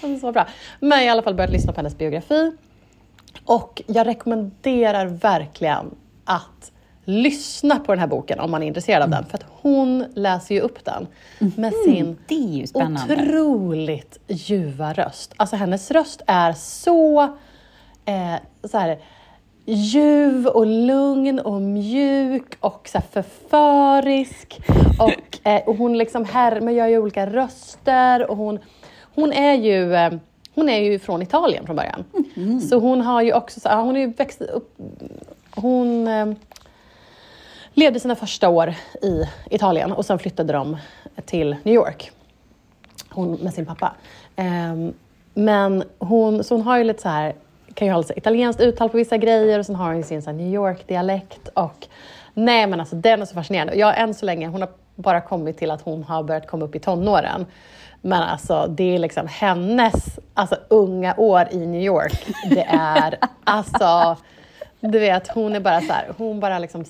okay. 0.01 0.19
så 0.19 0.31
bra. 0.31 0.47
Men 0.79 0.89
jag 0.89 0.97
har 0.97 1.05
i 1.05 1.09
alla 1.09 1.21
fall 1.21 1.35
börjat 1.35 1.51
lyssna 1.51 1.73
på 1.73 1.79
hennes 1.79 1.97
biografi 1.97 2.51
och 3.45 3.81
jag 3.87 4.07
rekommenderar 4.07 5.05
verkligen 5.05 5.95
att 6.25 6.71
lyssna 7.05 7.79
på 7.79 7.91
den 7.91 7.99
här 7.99 8.07
boken 8.07 8.39
om 8.39 8.51
man 8.51 8.63
är 8.63 8.67
intresserad 8.67 9.03
av 9.03 9.09
den. 9.09 9.25
För 9.25 9.37
att 9.37 9.45
hon 9.61 10.05
läser 10.15 10.55
ju 10.55 10.61
upp 10.61 10.85
den 10.85 11.07
med 11.55 11.73
sin 11.85 12.17
Det 12.27 12.35
är 12.35 12.57
ju 12.57 12.67
spännande. 12.67 13.13
otroligt 13.15 14.19
ljuva 14.27 14.93
röst. 14.93 15.33
Alltså 15.37 15.55
hennes 15.55 15.91
röst 15.91 16.21
är 16.27 16.53
så, 16.53 17.21
eh, 18.05 18.35
så 18.63 18.77
här, 18.77 18.99
ljuv 19.65 20.47
och 20.47 20.65
lugn 20.65 21.39
och 21.39 21.61
mjuk 21.61 22.55
och 22.59 22.89
så 22.91 22.97
här 22.97 23.05
förförisk. 23.11 24.59
Och, 24.99 25.47
eh, 25.47 25.61
och 25.67 25.75
hon 25.75 25.97
liksom 25.97 26.25
härmar, 26.25 26.71
gör 26.71 26.87
ju 26.87 26.97
olika 26.97 27.25
röster 27.25 28.31
och 28.31 28.37
hon, 28.37 28.59
hon 29.15 29.33
är 29.33 29.53
ju 29.53 29.95
eh, 29.95 30.11
hon 30.55 30.69
är 30.69 30.79
ju 30.79 30.99
från 30.99 31.21
Italien 31.21 31.65
från 31.65 31.75
början. 31.75 32.03
Så 32.69 32.79
hon 32.79 33.01
har 33.01 33.21
ju 33.21 33.33
också, 33.33 33.59
så, 33.59 33.69
hon 33.69 33.95
är 33.95 33.99
ju 33.99 34.07
växt 34.07 34.41
upp, 34.41 34.77
hon 35.55 36.07
eh, 36.07 36.33
levde 37.73 37.99
sina 37.99 38.15
första 38.15 38.49
år 38.49 38.73
i 39.01 39.23
Italien 39.49 39.91
och 39.91 40.05
sen 40.05 40.19
flyttade 40.19 40.53
de 40.53 40.77
till 41.25 41.55
New 41.63 41.75
York. 41.75 42.11
Hon 43.09 43.33
med 43.33 43.53
sin 43.53 43.65
pappa. 43.65 43.93
Ehm, 44.35 44.93
men 45.33 45.83
hon, 45.99 46.43
så 46.43 46.55
hon 46.55 46.61
har 46.61 46.77
ju 46.77 46.83
lite 46.83 47.01
så 47.01 47.09
här, 47.09 47.35
kan 47.73 47.87
ju 47.87 47.93
ha 47.93 47.99
lite 47.99 48.17
italienskt 48.17 48.61
uttal 48.61 48.89
på 48.89 48.97
vissa 48.97 49.17
grejer 49.17 49.59
och 49.59 49.65
sen 49.65 49.75
har 49.75 49.87
hon 49.87 49.97
ju 49.97 50.03
sin 50.03 50.21
så 50.21 50.31
New 50.31 50.53
York-dialekt 50.53 51.47
och 51.47 51.87
nej 52.33 52.67
men 52.67 52.79
alltså 52.79 52.95
den 52.95 53.21
är 53.21 53.25
så 53.25 53.33
fascinerande. 53.33 53.75
Jag 53.75 53.99
än 53.99 54.13
så 54.13 54.25
länge, 54.25 54.47
hon 54.47 54.61
har 54.61 54.69
bara 54.95 55.21
kommit 55.21 55.57
till 55.57 55.71
att 55.71 55.81
hon 55.81 56.03
har 56.03 56.23
börjat 56.23 56.47
komma 56.47 56.65
upp 56.65 56.75
i 56.75 56.79
tonåren. 56.79 57.45
Men 58.01 58.21
alltså 58.23 58.67
det 58.67 58.95
är 58.95 58.99
liksom 58.99 59.27
hennes 59.27 60.19
alltså, 60.33 60.55
unga 60.67 61.15
år 61.17 61.47
i 61.51 61.65
New 61.65 61.81
York. 61.81 62.25
Det 62.49 62.65
är 62.69 63.17
alltså, 63.43 64.17
du 64.79 64.99
vet 64.99 65.27
hon 65.27 65.55
är 65.55 65.59
bara 65.59 65.81
så 65.81 65.93
här, 65.93 66.11
hon 66.17 66.39
bara 66.39 66.59
liksom 66.59 66.85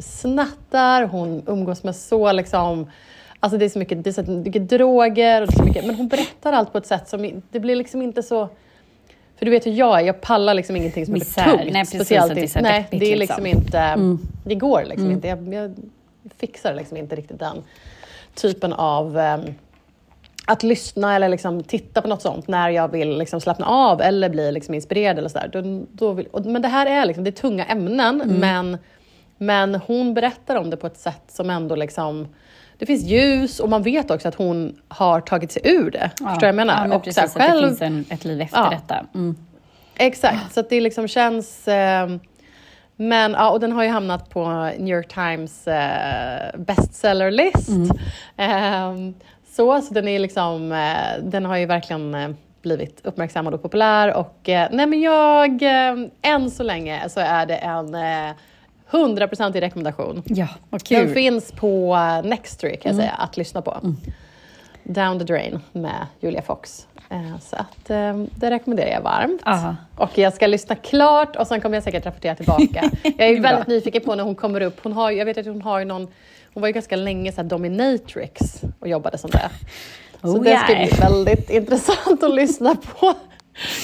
snattar, 0.00 1.04
hon 1.04 1.42
umgås 1.46 1.82
med 1.82 1.96
så 1.96 2.32
liksom 2.32 2.90
Alltså 3.42 3.58
det 3.58 3.64
är 3.64 3.68
så 3.68 3.78
mycket, 3.78 4.04
det 4.04 4.10
är 4.10 4.24
så 4.24 4.30
mycket 4.30 4.68
droger 4.68 5.42
och 5.42 5.46
det 5.48 5.54
är 5.54 5.56
så 5.56 5.64
mycket, 5.64 5.86
men 5.86 5.94
hon 5.94 6.08
berättar 6.08 6.52
allt 6.52 6.72
på 6.72 6.78
ett 6.78 6.86
sätt 6.86 7.08
som, 7.08 7.42
det 7.50 7.60
blir 7.60 7.76
liksom 7.76 8.02
inte 8.02 8.22
så 8.22 8.48
för 9.36 9.44
du 9.46 9.50
vet 9.50 9.66
hur 9.66 9.72
jag 9.72 10.00
är, 10.00 10.04
jag 10.04 10.20
pallar 10.20 10.54
liksom 10.54 10.76
ingenting 10.76 11.06
som 11.06 11.14
Misär. 11.14 11.42
är 11.42 11.44
för 11.44 11.58
tungt. 11.58 11.72
Nej, 11.72 11.82
precis, 11.82 12.00
speciellt 12.00 12.34
det 12.34 12.40
är 12.40 12.46
så 12.46 12.60
nej, 12.60 12.82
deppigt 12.82 13.00
det 13.00 13.12
är 13.12 13.16
liksom. 13.16 13.44
liksom 13.44 13.60
inte, 13.60 13.96
det 14.44 14.54
går 14.54 14.84
liksom 14.84 15.04
Mm. 15.06 15.16
inte. 15.16 15.28
Jag, 15.28 15.54
jag 15.54 15.74
fixar 16.38 16.74
liksom 16.74 16.96
inte 16.96 17.16
riktigt 17.16 17.38
den 17.38 17.62
typen 18.34 18.72
av 18.72 19.18
ehm, 19.18 19.40
att 20.52 20.62
lyssna 20.62 21.14
eller 21.16 21.28
liksom 21.28 21.62
titta 21.62 22.02
på 22.02 22.08
något 22.08 22.22
sånt 22.22 22.48
när 22.48 22.70
jag 22.70 22.88
vill 22.88 23.18
liksom 23.18 23.40
slappna 23.40 23.66
av 23.66 24.00
eller 24.00 24.28
bli 24.28 24.52
liksom 24.52 24.74
inspirerad 24.74 25.18
eller 25.18 25.28
sådär. 25.28 25.50
Då, 25.52 25.86
då 25.92 26.12
vill, 26.12 26.26
och, 26.26 26.46
men 26.46 26.62
det 26.62 26.68
här 26.68 26.86
är, 26.86 27.06
liksom, 27.06 27.24
det 27.24 27.30
är 27.30 27.32
tunga 27.32 27.64
ämnen, 27.64 28.20
Mm. 28.22 28.36
men, 28.40 28.78
men 29.38 29.74
hon 29.74 30.14
berättar 30.14 30.56
om 30.56 30.70
det 30.70 30.76
på 30.76 30.86
ett 30.86 30.98
sätt 30.98 31.22
som 31.28 31.50
ändå 31.50 31.74
liksom 31.74 32.28
det 32.78 32.86
finns 32.86 33.04
ljus 33.04 33.60
och 33.60 33.68
man 33.68 33.82
vet 33.82 34.10
också 34.10 34.28
att 34.28 34.34
hon 34.34 34.76
har 34.88 35.20
tagit 35.20 35.52
sig 35.52 35.62
ur 35.64 35.90
det. 35.90 36.10
Förstår 36.10 36.28
du 36.34 36.36
vad 36.40 36.48
jag 36.48 36.54
menar? 36.54 36.74
Ja, 36.74 36.82
men 36.82 36.92
och 36.92 37.04
precis, 37.04 37.32
så 37.32 37.38
att 37.38 37.52
det 37.52 37.60
finns 37.68 37.82
en, 37.82 38.04
ett 38.10 38.24
liv 38.24 38.40
efter 38.40 38.58
Ja. 38.58 38.70
detta. 38.70 39.06
Mm. 39.14 39.36
Exakt, 39.96 40.54
så 40.54 40.62
det 40.62 40.80
liksom 40.80 41.08
känns... 41.08 41.68
Eh, 41.68 42.08
men 42.96 43.32
ja, 43.32 43.50
och 43.50 43.60
den 43.60 43.72
har 43.72 43.82
ju 43.82 43.88
hamnat 43.88 44.30
på 44.30 44.70
New 44.78 44.96
York 44.96 45.08
Times 45.14 45.68
eh, 45.68 46.58
bestsellerlist. 46.58 47.68
Eh, 48.36 48.94
så, 49.50 49.80
så 49.80 49.94
den 49.94 50.08
är 50.08 50.18
liksom, 50.18 50.72
eh, 50.72 51.22
den 51.22 51.44
har 51.44 51.56
ju 51.56 51.66
verkligen 51.66 52.14
eh, 52.14 52.30
blivit 52.62 53.00
uppmärksammad 53.04 53.54
och 53.54 53.62
populär 53.62 54.14
och 54.14 54.48
eh, 54.48 54.68
nej 54.72 54.86
men 54.86 55.00
jag, 55.00 55.62
än 56.22 56.50
så 56.50 56.62
länge 56.62 57.08
så 57.08 57.20
är 57.20 57.46
det 57.46 57.56
en 57.56 57.94
eh, 57.94 58.34
100% 58.90 59.60
rekommendation. 59.60 60.22
Ja, 60.26 60.48
vad 60.70 60.82
Den 60.88 61.14
finns 61.14 61.52
på 61.52 61.96
Nextory 62.24 62.76
kan 62.76 62.90
jag 62.90 62.96
säga, 62.96 63.12
att 63.12 63.36
lyssna 63.36 63.62
på. 63.62 63.94
Down 64.84 65.18
the 65.18 65.24
Drain 65.24 65.60
med 65.72 66.06
Julia 66.20 66.42
Fox. 66.42 66.86
Så 67.40 67.56
att 67.56 67.84
det 68.34 68.50
rekommenderar 68.50 68.90
jag 68.90 69.00
varmt. 69.00 69.42
Ja. 69.44 69.76
Och 69.96 70.18
jag 70.18 70.32
ska 70.32 70.46
lyssna 70.46 70.74
klart 70.74 71.36
och 71.36 71.46
sen 71.46 71.60
kommer 71.60 71.76
jag 71.76 71.84
säkert 71.84 72.06
rapportera 72.06 72.34
tillbaka. 72.34 72.90
Jag 73.02 73.28
är 73.28 73.36
är 73.36 73.40
väldigt 73.40 73.66
nyfiken 73.66 74.02
på 74.02 74.14
när 74.14 74.24
hon 74.24 74.34
kommer 74.34 74.60
upp. 74.60 74.80
Hon 74.82 74.92
har, 74.92 75.10
jag 75.10 75.24
vet 75.24 75.38
att 75.38 75.46
hon 75.46 75.62
har 75.62 75.78
ju 75.78 75.84
någon, 75.84 76.08
hon 76.54 76.60
var 76.60 76.68
ju 76.68 76.72
ganska 76.72 76.96
länge 76.96 77.32
så 77.32 77.42
dominatrix 77.42 78.62
och 78.80 78.88
jobbade 78.88 79.18
som 79.18 79.30
det. 79.30 79.50
Så 80.22 80.28
Oh, 80.28 80.42
det 80.42 80.58
ska 80.58 80.72
yeah. 80.72 80.88
bli 80.88 80.98
väldigt 80.98 81.50
intressant 81.60 82.22
att 82.22 82.34
lyssna 82.34 82.74
på. 82.74 83.14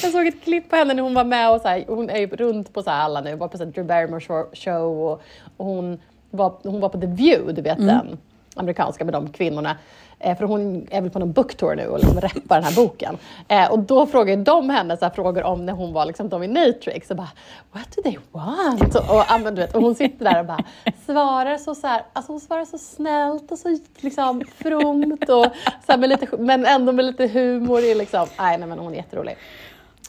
Jag 0.02 0.12
såg 0.12 0.26
ett 0.26 0.44
klipp 0.44 0.70
på 0.70 0.76
henne 0.76 0.94
när 0.94 1.02
hon 1.02 1.14
var 1.14 1.24
med 1.24 1.50
och 1.50 1.60
så 1.60 1.68
här, 1.68 1.84
hon 1.88 2.10
är 2.10 2.18
ju 2.18 2.26
runt 2.26 2.72
på 2.72 2.82
så 2.82 2.90
alla 2.90 3.20
nu, 3.20 3.36
var 3.36 3.48
på 3.48 3.58
så 3.58 3.64
här 3.64 3.70
Drew 3.70 3.86
Barrymore 3.86 4.20
show- 4.52 5.12
och, 5.12 5.22
och 5.56 5.66
hon, 5.66 5.98
var, 6.30 6.54
hon 6.62 6.80
var 6.80 6.88
på 6.88 7.00
The 7.00 7.06
View, 7.06 7.52
du 7.52 7.62
vet 7.62 7.78
den 7.78 8.18
amerikanska 8.54 9.04
med 9.04 9.14
de 9.14 9.32
kvinnorna. 9.32 9.76
Eh, 10.18 10.36
för 10.38 10.44
hon 10.44 10.86
är 10.90 11.00
väl 11.00 11.10
på 11.10 11.18
någon 11.18 11.32
booktour 11.32 11.74
nu 11.74 11.86
och 11.86 11.98
liksom 11.98 12.20
rappar 12.20 12.54
den 12.56 12.64
här 12.64 12.74
boken. 12.76 13.18
Eh, 13.48 13.70
och 13.72 13.78
då 13.78 14.06
frågade 14.06 14.42
de 14.42 14.70
henne 14.70 14.96
så 14.96 15.10
frågor 15.10 15.42
om 15.42 15.66
när 15.66 15.72
hon 15.72 15.92
var 15.92 16.06
liksom 16.06 16.28
dominatrix 16.28 17.10
och 17.10 17.16
bara 17.16 17.28
What 17.72 17.96
do 17.96 18.02
they 18.02 18.18
want? 18.32 18.94
Och, 18.94 19.52
du 19.54 19.60
vet, 19.60 19.74
och 19.76 19.82
hon 19.82 19.94
sitter 19.94 20.24
där 20.24 20.40
och 20.40 20.46
bara 20.46 20.58
svarar 21.06 21.56
så, 21.58 21.74
så 21.74 21.86
här, 21.86 22.02
alltså 22.12 22.32
hon 22.32 22.40
svarar 22.40 22.64
så 22.64 22.78
snällt 22.78 23.52
och 23.52 23.58
så 23.58 23.78
liksom 24.00 24.42
fromt 24.58 25.28
och 25.28 25.46
så 25.86 25.96
med 25.98 26.08
lite, 26.08 26.26
men 26.38 26.66
ändå 26.66 26.92
med 26.92 27.04
lite 27.04 27.26
humor. 27.26 27.80
I 27.80 27.94
liksom, 27.94 28.26
nej, 28.38 28.58
nej 28.58 28.68
men 28.68 28.78
hon 28.78 28.92
är 28.92 28.96
jätterolig. 28.96 29.36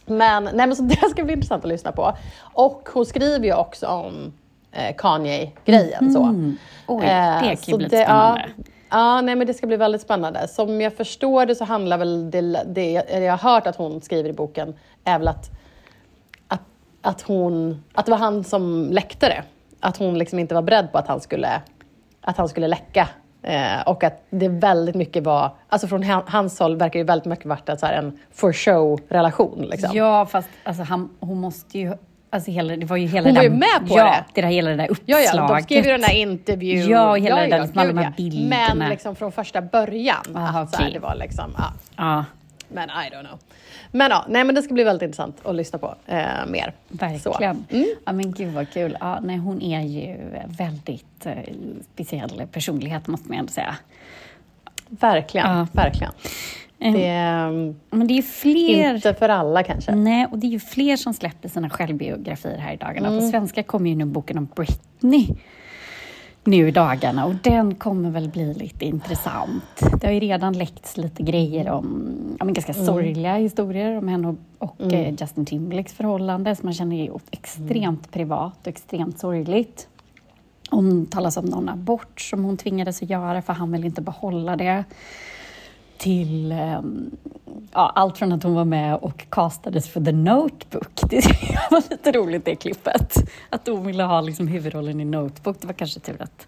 Men, 0.05 0.43
nej, 0.43 0.67
men 0.67 0.75
så 0.75 0.83
det 0.83 1.09
ska 1.11 1.23
bli 1.23 1.33
intressant 1.33 1.63
att 1.63 1.69
lyssna 1.69 1.91
på. 1.91 2.13
Och 2.39 2.89
hon 2.93 3.05
skriver 3.05 3.45
ju 3.45 3.53
också 3.53 3.87
om 3.87 4.33
eh, 4.71 4.95
Kanye-grejen. 4.95 6.13
så. 6.13 6.53
Oj, 6.87 7.05
Eh, 7.05 7.41
det 7.41 7.47
kan 7.47 7.57
så 7.57 7.71
ju 7.71 7.77
bli 7.77 7.87
det- 7.87 8.03
spännande. 8.03 8.45
Ja, 8.57 8.63
ja, 8.89 9.21
nej 9.21 9.35
men 9.35 9.47
det 9.47 9.53
ska 9.53 9.67
bli 9.67 9.77
väldigt 9.77 10.01
spännande. 10.01 10.47
Som 10.47 10.81
jag 10.81 10.93
förstår 10.93 11.45
det 11.45 11.55
så 11.55 11.65
handlar 11.65 11.97
väl 11.97 12.31
det, 12.31 12.41
det 12.67 12.91
jag 13.19 13.37
har 13.37 13.51
hört 13.51 13.67
att 13.67 13.75
hon 13.75 14.01
skriver 14.01 14.29
i 14.29 14.33
boken, 14.33 14.75
är 15.03 15.19
väl 15.19 15.27
att, 15.27 15.49
att, 16.47 16.61
att, 17.01 17.21
hon, 17.21 17.83
att 17.93 18.05
det 18.05 18.11
var 18.11 18.19
han 18.19 18.43
som 18.43 18.87
läckte 18.91 19.27
det. 19.27 19.43
Att 19.79 19.97
hon 19.97 20.17
liksom 20.17 20.39
inte 20.39 20.55
var 20.55 20.61
beredd 20.61 20.91
på 20.91 20.97
att 20.97 21.07
han 21.07 21.21
skulle, 21.21 21.61
att 22.21 22.37
han 22.37 22.49
skulle 22.49 22.67
läcka. 22.67 23.09
Eh, 23.41 23.81
och 23.85 24.03
att 24.03 24.23
det 24.29 24.49
väldigt 24.49 24.95
mycket 24.95 25.23
var, 25.23 25.51
alltså 25.69 25.87
från 25.87 26.03
hans 26.03 26.59
håll 26.59 26.75
verkar 26.75 26.99
det 26.99 27.03
väldigt 27.03 27.25
mycket 27.25 27.45
varit 27.45 27.69
en, 27.69 27.77
en 27.83 28.19
for 28.31 28.53
show-relation. 28.53 29.65
Liksom. 29.71 29.89
Ja, 29.93 30.25
fast 30.25 30.49
alltså, 30.63 30.83
han, 30.83 31.09
hon 31.19 31.37
måste 31.37 31.79
ju... 31.79 31.93
Alltså, 32.29 32.51
hela, 32.51 32.75
det 32.75 32.85
var 32.85 32.97
ju 32.97 33.07
hela 33.07 33.27
Hon 33.27 33.35
var 33.35 33.43
den, 33.43 33.53
ju 33.53 33.57
med 33.59 33.89
på 33.89 33.97
ja, 33.97 34.03
det. 34.03 34.23
det. 34.33 34.41
där, 34.41 34.47
hela 34.47 34.69
det 34.69 34.75
där 34.75 34.83
Ja, 34.83 34.91
uppslaget. 34.91 35.29
ja, 35.33 35.47
de 35.55 35.61
skrev 35.63 35.85
ju 35.85 35.91
den 35.91 36.01
där 36.01 36.13
intervjun. 36.13 36.89
Ja, 36.89 37.09
och 37.09 37.17
hela 37.17 37.47
ja, 37.47 37.57
där, 37.57 37.69
ja, 37.73 37.85
de 37.85 37.97
här 37.97 38.03
ja. 38.05 38.13
bilderna. 38.17 38.73
Men 38.75 38.89
liksom 38.89 39.15
från 39.15 39.31
första 39.31 39.61
början. 39.61 40.35
Aha, 40.35 40.59
att 40.59 40.75
så 40.75 40.81
här, 40.81 40.91
det 40.91 40.99
var 40.99 41.15
liksom, 41.15 41.51
ja. 41.57 41.73
Ja, 41.95 42.25
Men 42.67 42.89
I 42.89 42.93
don't 43.15 43.27
know. 43.27 43.39
Men 43.91 44.11
ja, 44.11 44.25
nej 44.29 44.43
men 44.43 44.55
det 44.55 44.61
ska 44.61 44.73
bli 44.73 44.83
väldigt 44.83 45.05
intressant 45.05 45.37
att 45.45 45.55
lyssna 45.55 45.79
på 45.79 45.95
eh, 46.05 46.25
mer. 46.47 46.73
verkligen. 46.87 47.65
Mm. 47.69 47.85
Ja, 48.05 48.11
men 48.13 48.31
gud 48.31 48.53
vad 48.53 48.69
kul. 48.71 48.97
Ja, 48.99 49.19
nej, 49.23 49.37
hon 49.37 49.61
är 49.61 49.81
ju 49.81 50.17
väldigt 50.57 51.25
eh, 51.25 51.33
speciell 51.93 52.47
personlighet, 52.51 53.07
måste 53.07 53.29
man 53.29 53.37
ändå 53.37 53.51
säga. 53.51 53.75
Verkligen, 54.89 55.47
Ja. 55.57 55.67
verkligen. 55.73 56.11
Det 56.79 57.05
är 57.05 57.47
mm, 57.47 57.75
Men 57.89 58.07
det 58.07 58.17
är 58.17 58.21
fler... 58.21 58.95
inte 58.95 59.13
för 59.13 59.29
alla 59.29 59.63
kanske. 59.63 59.95
Nej, 59.95 60.27
och 60.31 60.39
det 60.39 60.47
är 60.47 60.51
ju 60.51 60.59
fler 60.59 60.95
som 60.95 61.13
släpper 61.13 61.49
sina 61.49 61.69
självbiografier 61.69 62.57
här 62.57 62.73
i 62.73 62.77
dagarna. 62.77 63.07
Mm. 63.07 63.19
På 63.19 63.27
svenska 63.27 63.63
kommer 63.63 63.89
ju 63.89 63.95
nu 63.95 64.05
boken 64.05 64.37
om 64.37 64.47
Britney 64.55 65.27
nu 66.47 66.67
i 66.67 66.71
dagarna 66.71 67.25
och 67.25 67.35
den 67.43 67.75
kommer 67.75 68.09
väl 68.09 68.29
bli 68.29 68.53
lite 68.53 68.85
intressant. 68.85 69.63
Det 70.01 70.07
har 70.07 70.13
ju 70.13 70.19
redan 70.19 70.57
läckts 70.57 70.97
lite 70.97 71.23
grejer 71.23 71.69
om 71.69 72.13
men 72.39 72.53
ganska 72.53 72.73
Mm. 72.73 72.85
sorgliga 72.85 73.35
historier 73.35 73.97
om 73.97 74.07
henne 74.07 74.27
och, 74.27 74.35
och 74.57 74.93
eh, 74.93 75.15
Justin 75.19 75.45
Timberlakes 75.45 75.93
förhållande 75.93 76.55
som 76.55 76.67
man 76.67 76.73
känner 76.73 76.95
är 76.95 77.19
extremt 77.31 78.11
privat 78.11 78.57
och 78.61 78.67
extremt 78.67 79.19
sorgligt. 79.19 79.87
Om 80.69 81.05
talas 81.05 81.37
om 81.37 81.45
någon 81.45 81.69
abort 81.69 82.21
som 82.21 82.43
hon 82.43 82.57
tvingades 82.57 83.03
att 83.03 83.09
göra 83.09 83.41
för 83.41 83.53
han 83.53 83.71
vill 83.71 83.85
inte 83.85 84.01
behålla 84.01 84.55
det. 84.55 84.83
Till 85.97 86.51
ehm, 86.51 87.11
ja, 87.73 87.91
allt 87.95 88.17
från 88.17 88.31
att 88.31 88.43
hon 88.43 88.55
var 88.55 88.65
med 88.65 88.95
och 88.95 89.25
castades 89.29 89.89
för 89.89 90.01
The 90.01 90.11
Notebook. 90.11 91.01
Det 91.09 91.21
var 91.71 91.83
lite 91.89 92.11
roligt 92.11 92.45
det 92.45 92.55
klippet. 92.55 93.15
Att 93.49 93.67
hon 93.67 93.85
ville 93.85 94.03
ha 94.03 94.21
liksom 94.21 94.47
huvudrollen 94.47 95.01
i 95.01 95.05
Notebook. 95.05 95.57
Det 95.61 95.67
var 95.67 95.73
kanske 95.73 95.99
tur 95.99 96.21
att, 96.21 96.47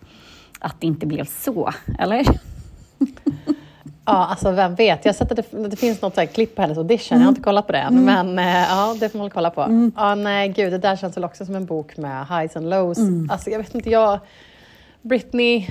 att 0.60 0.75
det 0.79 0.88
inte 0.88 1.06
blev 1.06 1.25
så, 1.25 1.72
eller? 2.00 2.25
Ja, 4.06 4.25
alltså 4.25 4.51
vem 4.51 4.75
vet. 4.75 5.06
Jag 5.06 5.13
har 5.13 5.18
sett 5.18 5.32
att 5.32 5.51
det, 5.51 5.68
det 5.70 5.75
finns 5.75 6.01
något 6.01 6.15
så 6.15 6.22
här 6.22 6.27
klipp 6.27 6.56
på 6.56 6.62
hennes 6.62 6.77
audition. 6.77 7.18
Jag 7.18 7.25
har 7.25 7.29
inte 7.29 7.41
kollat 7.41 7.68
på 7.68 7.74
det 7.74 7.79
än, 7.79 8.06
men 8.06 8.39
eh, 8.39 8.70
ja, 8.70 8.96
det 9.00 9.10
får 9.10 9.18
man 9.18 9.25
väl 9.25 9.34
kolla 9.34 9.50
på. 9.50 9.91
Ja, 9.96 10.15
nej, 10.15 10.50
gud, 10.50 10.74
det 10.74 10.77
där 10.77 10.96
känns 10.96 11.18
väl 11.18 11.24
också 11.24 11.46
som 11.46 11.56
en 11.56 11.65
bok 11.65 11.98
med 11.98 12.27
highs 12.27 12.56
and 12.56 12.70
lows. 12.70 12.98
Alltså, 13.29 13.50
jag 13.50 13.60
vet 13.60 13.75
inte, 13.75 13.89
jag... 13.89 14.20
Britney... 15.01 15.68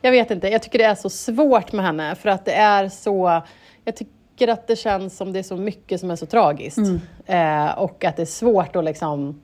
Jag 0.00 0.10
vet 0.10 0.30
inte, 0.30 0.48
jag 0.48 0.62
tycker 0.62 0.78
det 0.78 0.84
är 0.84 0.94
så 0.94 1.10
svårt 1.10 1.72
med 1.72 1.84
henne 1.84 2.14
för 2.14 2.28
att 2.28 2.44
det 2.44 2.54
är 2.54 2.88
så... 2.88 3.42
Jag 3.84 3.96
tycker 3.96 4.48
att 4.48 4.66
det 4.66 4.76
känns 4.76 5.16
som 5.16 5.32
det 5.32 5.38
är 5.38 5.42
så 5.42 5.56
mycket 5.56 6.00
som 6.00 6.10
är 6.10 6.16
så 6.16 6.26
tragiskt. 6.26 6.78
Eh, 7.26 7.78
och 7.78 8.04
att 8.04 8.16
det 8.16 8.22
är 8.22 8.26
svårt 8.26 8.76
att 8.76 8.84
liksom 8.84 9.42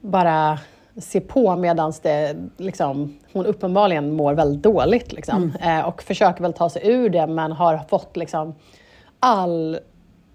bara 0.00 0.58
se 0.96 1.20
på 1.20 1.56
medan 1.56 1.92
det, 2.02 2.36
liksom, 2.56 3.18
hon 3.32 3.46
uppenbarligen 3.46 4.12
mår 4.12 4.34
väldigt 4.34 4.62
dåligt. 4.62 5.12
Liksom. 5.12 5.52
Eh, 5.60 5.80
och 5.80 6.02
försöker 6.02 6.42
väl 6.42 6.52
ta 6.52 6.70
sig 6.70 6.88
ur 6.88 7.08
det 7.08 7.26
men 7.26 7.52
har 7.52 7.80
fått 7.88 8.16
liksom, 8.16 8.54
all 9.20 9.78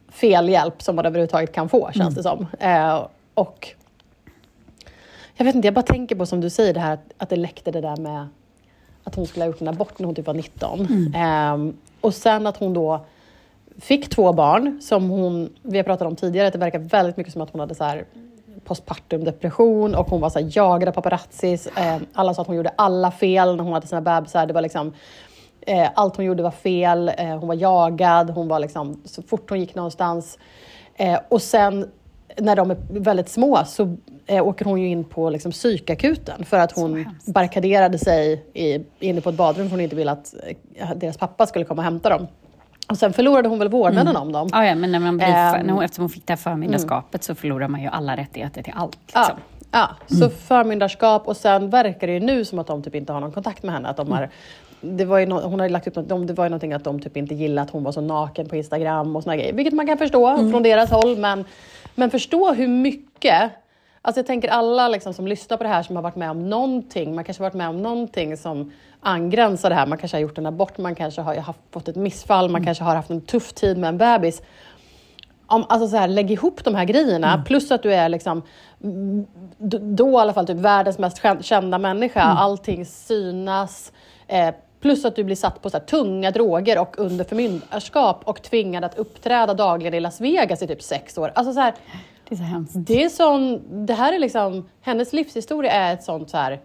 fel 0.10 0.50
hjälp 0.50 0.82
som 0.82 0.96
man 0.96 1.05
överhuvudtaget 1.05 1.51
kan 1.51 1.70
få, 1.70 1.91
känns 1.91 2.15
det 2.15 2.24
som. 2.24 2.48
Eh, 2.60 3.08
och 3.34 3.67
jag 5.36 5.46
vet 5.46 5.55
inte, 5.55 5.67
jag 5.67 5.74
bara 5.74 5.82
tänker 5.82 6.15
på 6.15 6.25
som 6.25 6.41
du 6.41 6.50
säger 6.50 6.74
det 6.74 6.79
här 6.79 6.94
att, 6.94 7.13
att 7.17 7.29
det 7.29 7.36
läckte 7.36 7.72
det 7.72 7.82
där 7.82 7.98
med 7.98 8.27
att 9.05 9.15
hon 9.15 9.27
skulle 9.27 9.45
ha 9.45 9.47
gjort 9.47 9.62
en 9.62 9.67
abort 9.67 10.00
när 10.00 10.05
hon 10.05 10.15
typ 10.15 10.27
var 10.27 10.33
19. 10.33 10.88
Ehm, 11.15 11.77
och 12.01 12.13
sen 12.13 12.47
att 12.47 12.57
hon 12.57 12.74
då 12.74 13.05
fick 13.79 14.09
två 14.09 14.33
barn 14.33 14.79
som 14.81 15.09
hon, 15.09 15.50
vi 15.62 15.77
har 15.77 15.83
pratat 15.83 16.07
om 16.07 16.15
tidigare, 16.15 16.47
att 16.47 16.53
det 16.53 16.59
verkar 16.59 16.79
väldigt 16.79 17.17
mycket 17.17 17.33
som 17.33 17.41
att 17.41 17.50
hon 17.50 17.59
hade 17.59 17.75
så 17.75 17.83
här 17.83 18.05
postpartum 18.65 19.24
depression 19.24 19.95
och 19.95 20.09
hon 20.09 20.21
var 20.21 20.29
så 20.29 20.39
här 20.39 20.51
jagad 20.51 20.89
av 20.89 20.93
paparazzis. 20.93 21.67
Ehm, 21.75 22.05
alla 22.13 22.33
sa 22.33 22.41
att 22.41 22.47
hon 22.47 22.55
gjorde 22.55 22.71
alla 22.75 23.12
fel 23.12 23.55
när 23.55 23.63
hon 23.63 23.74
hade 23.74 23.88
sina 23.88 24.01
bebisar. 24.01 24.45
Det 24.45 24.53
var 24.53 24.62
liksom, 24.62 24.93
eh, 25.62 25.89
allt 25.95 26.15
hon 26.15 26.25
gjorde 26.25 26.43
var 26.43 26.51
fel, 26.51 27.12
eh, 27.17 27.38
hon 27.38 27.47
var 27.47 27.55
jagad, 27.55 28.29
hon 28.29 28.47
var 28.47 28.59
liksom, 28.59 29.01
så 29.05 29.21
fort 29.21 29.50
hon 29.50 29.59
gick 29.59 29.75
någonstans. 29.75 30.39
Eh, 30.95 31.19
och 31.29 31.41
sen 31.41 31.91
när 32.38 32.55
de 32.55 32.71
är 32.71 32.77
väldigt 32.89 33.29
små 33.29 33.63
så 33.65 33.95
eh, 34.27 34.48
åker 34.48 34.65
hon 34.65 34.82
ju 34.82 34.88
in 34.88 35.03
på 35.03 35.29
liksom, 35.29 35.51
psykakuten 35.51 36.46
för 36.46 36.60
att 36.60 36.72
hon 36.72 37.05
barrikaderade 37.25 37.98
sig 37.98 38.46
i, 38.53 38.79
inne 39.00 39.22
på 39.22 39.29
ett 39.29 39.36
badrum 39.36 39.65
för 39.67 39.72
hon 39.72 39.82
inte 39.82 39.96
ville 39.96 40.12
att 40.12 40.34
eh, 40.75 40.89
deras 40.96 41.17
pappa 41.17 41.46
skulle 41.46 41.65
komma 41.65 41.79
och 41.79 41.84
hämta 41.84 42.10
dem. 42.10 42.27
Och 42.89 42.98
sen 42.98 43.13
förlorade 43.13 43.50
hon 43.50 43.60
väl 43.60 43.70
vårdnaden 43.70 44.15
om 44.15 44.32
dem. 44.32 44.50
Ja, 44.51 44.65
ja, 44.65 44.75
men 44.75 44.91
när 44.91 45.00
man 45.00 45.17
blir, 45.17 45.27
för, 45.27 45.63
när 45.63 45.74
hon, 45.74 45.84
eftersom 45.84 46.03
hon 46.03 46.10
fick 46.10 46.27
det 46.27 46.34
här 46.34 46.38
förmyndarskapet 46.38 47.24
så 47.24 47.36
förlorar 47.36 47.67
man 47.67 47.82
ju 47.82 47.88
alla 47.88 48.17
rättigheter 48.17 48.63
till 48.63 48.74
allt. 48.75 48.98
Ja, 49.13 49.20
Liksom. 49.20 49.38
ja. 49.72 49.89
så 50.08 50.29
förmyndarskap 50.29 51.27
och 51.27 51.38
sen 51.38 51.70
verkar 51.70 52.08
det 52.08 52.13
ju 52.13 52.20
nu 52.20 52.46
som 52.46 52.60
att 52.60 52.67
de 52.67 52.84
typ 52.84 52.96
inte 52.96 53.13
har 53.13 53.20
någon 53.20 53.32
kontakt 53.32 53.63
med 53.63 53.74
henne. 53.74 53.89
Att 53.89 53.98
de 53.98 54.12
har, 54.12 54.29
det 54.82 55.05
var 55.05 55.17
ju 55.20 55.25
no, 55.25 55.34
hon 55.41 55.60
har 55.60 55.67
ju 55.67 55.74
lagt 55.74 55.88
upp 55.88 55.96
något, 55.96 56.10
de, 56.10 56.27
det 56.27 56.34
var 56.34 56.46
ju 56.46 56.50
någonting 56.50 56.74
att 56.74 56.84
de 56.84 57.00
typ 57.00 57.17
inte 57.17 57.36
gillade 57.36 57.62
att 57.62 57.70
hon 57.72 57.84
var 57.84 57.91
så 57.91 58.01
naken 58.01 58.50
på 58.50 58.55
Instagram 58.55 59.15
och 59.15 59.24
såna 59.24 59.36
grejer. 59.36 59.53
Vilket 59.53 59.74
man 59.74 59.88
kan 59.88 59.98
förstå 59.98 60.38
från 60.38 60.63
deras 60.63 60.91
håll. 60.91 61.17
Men, 61.17 61.46
men 61.96 62.10
förstå 62.12 62.53
hur 62.53 62.67
mycket 62.67 63.51
Alltså 64.05 64.19
jag 64.19 64.25
tänker 64.25 64.50
alla 64.50 64.88
liksom 64.88 65.13
som 65.13 65.27
lyssnar 65.27 65.57
på 65.57 65.63
det 65.63 65.69
här 65.69 65.83
som 65.83 65.95
har 65.95 66.03
varit 66.03 66.15
med 66.15 66.31
om 66.31 66.50
någonting, 66.50 67.15
man 67.15 67.24
kanske 67.24 67.43
har 67.43 67.50
varit 67.50 67.57
med 67.57 67.69
om 67.69 67.81
någonting 67.81 68.38
som 68.38 68.71
angränsar 69.01 69.69
det 69.69 69.75
här. 69.75 69.88
Man 69.88 69.97
kanske 69.97 70.17
har 70.17 70.21
gjort 70.21 70.38
en 70.38 70.45
abort, 70.45 70.77
man 70.77 70.95
kanske 70.95 71.21
har 71.21 71.35
haft, 71.35 71.59
fått 71.71 71.88
ett 71.88 71.95
missfall, 71.95 72.50
man 72.50 72.65
kanske 72.65 72.83
har 72.83 72.95
haft 72.95 73.09
en 73.09 73.21
tuff 73.21 73.53
tid 73.53 73.77
med 73.77 73.88
en 73.88 73.97
bebis. 73.97 74.41
Om, 75.47 75.65
alltså 75.69 75.88
så 75.88 75.97
här, 75.97 76.07
lägg 76.07 76.31
ihop 76.31 76.63
de 76.63 76.75
här 76.75 76.85
grejerna, 76.85 77.43
plus 77.45 77.71
att 77.71 77.83
du 77.83 77.93
är 77.93 78.09
liksom, 78.09 78.41
mm, 78.83 79.25
då 79.95 80.12
i 80.12 80.15
alla 80.15 80.34
fall 80.34 80.47
typ 80.47 80.58
världens 80.58 80.97
mest 80.97 81.23
kän- 81.23 81.41
kända 81.41 81.77
människa, 81.77 82.21
allting 82.21 82.86
synas, 82.86 83.91
eh, 84.27 84.56
plus 84.82 85.06
att 85.06 85.15
du 85.15 85.23
blir 85.23 85.36
satt 85.36 85.62
på 85.62 85.69
så 85.69 85.80
tunga 85.80 86.32
droger 86.32 86.80
och 86.80 86.99
under 86.99 87.25
förmyndarskap 87.25 88.21
och 88.23 88.41
tvingad 88.41 88.84
att 88.84 88.97
uppträda 88.97 89.53
dagligen 89.53 89.93
i 89.93 89.99
Las 89.99 90.21
Vegas 90.21 90.62
i 90.62 90.67
typ 90.67 90.82
sex 90.82 91.17
år. 91.17 91.32
Alltså 91.36 91.53
så 91.53 91.60
här, 91.60 91.73
Det 92.29 92.35
är 92.35 92.38
så 92.38 92.43
hemskt. 92.43 92.73
det 92.75 93.03
är 93.03 93.09
sån, 93.09 93.61
det 93.85 93.93
här 93.93 94.13
är 94.13 94.19
liksom, 94.19 94.69
hennes 94.81 95.13
livshistoria 95.13 95.71
är 95.71 95.93
ett 95.93 96.03
sånt 96.03 96.29
så 96.29 96.38
här, 96.38 96.59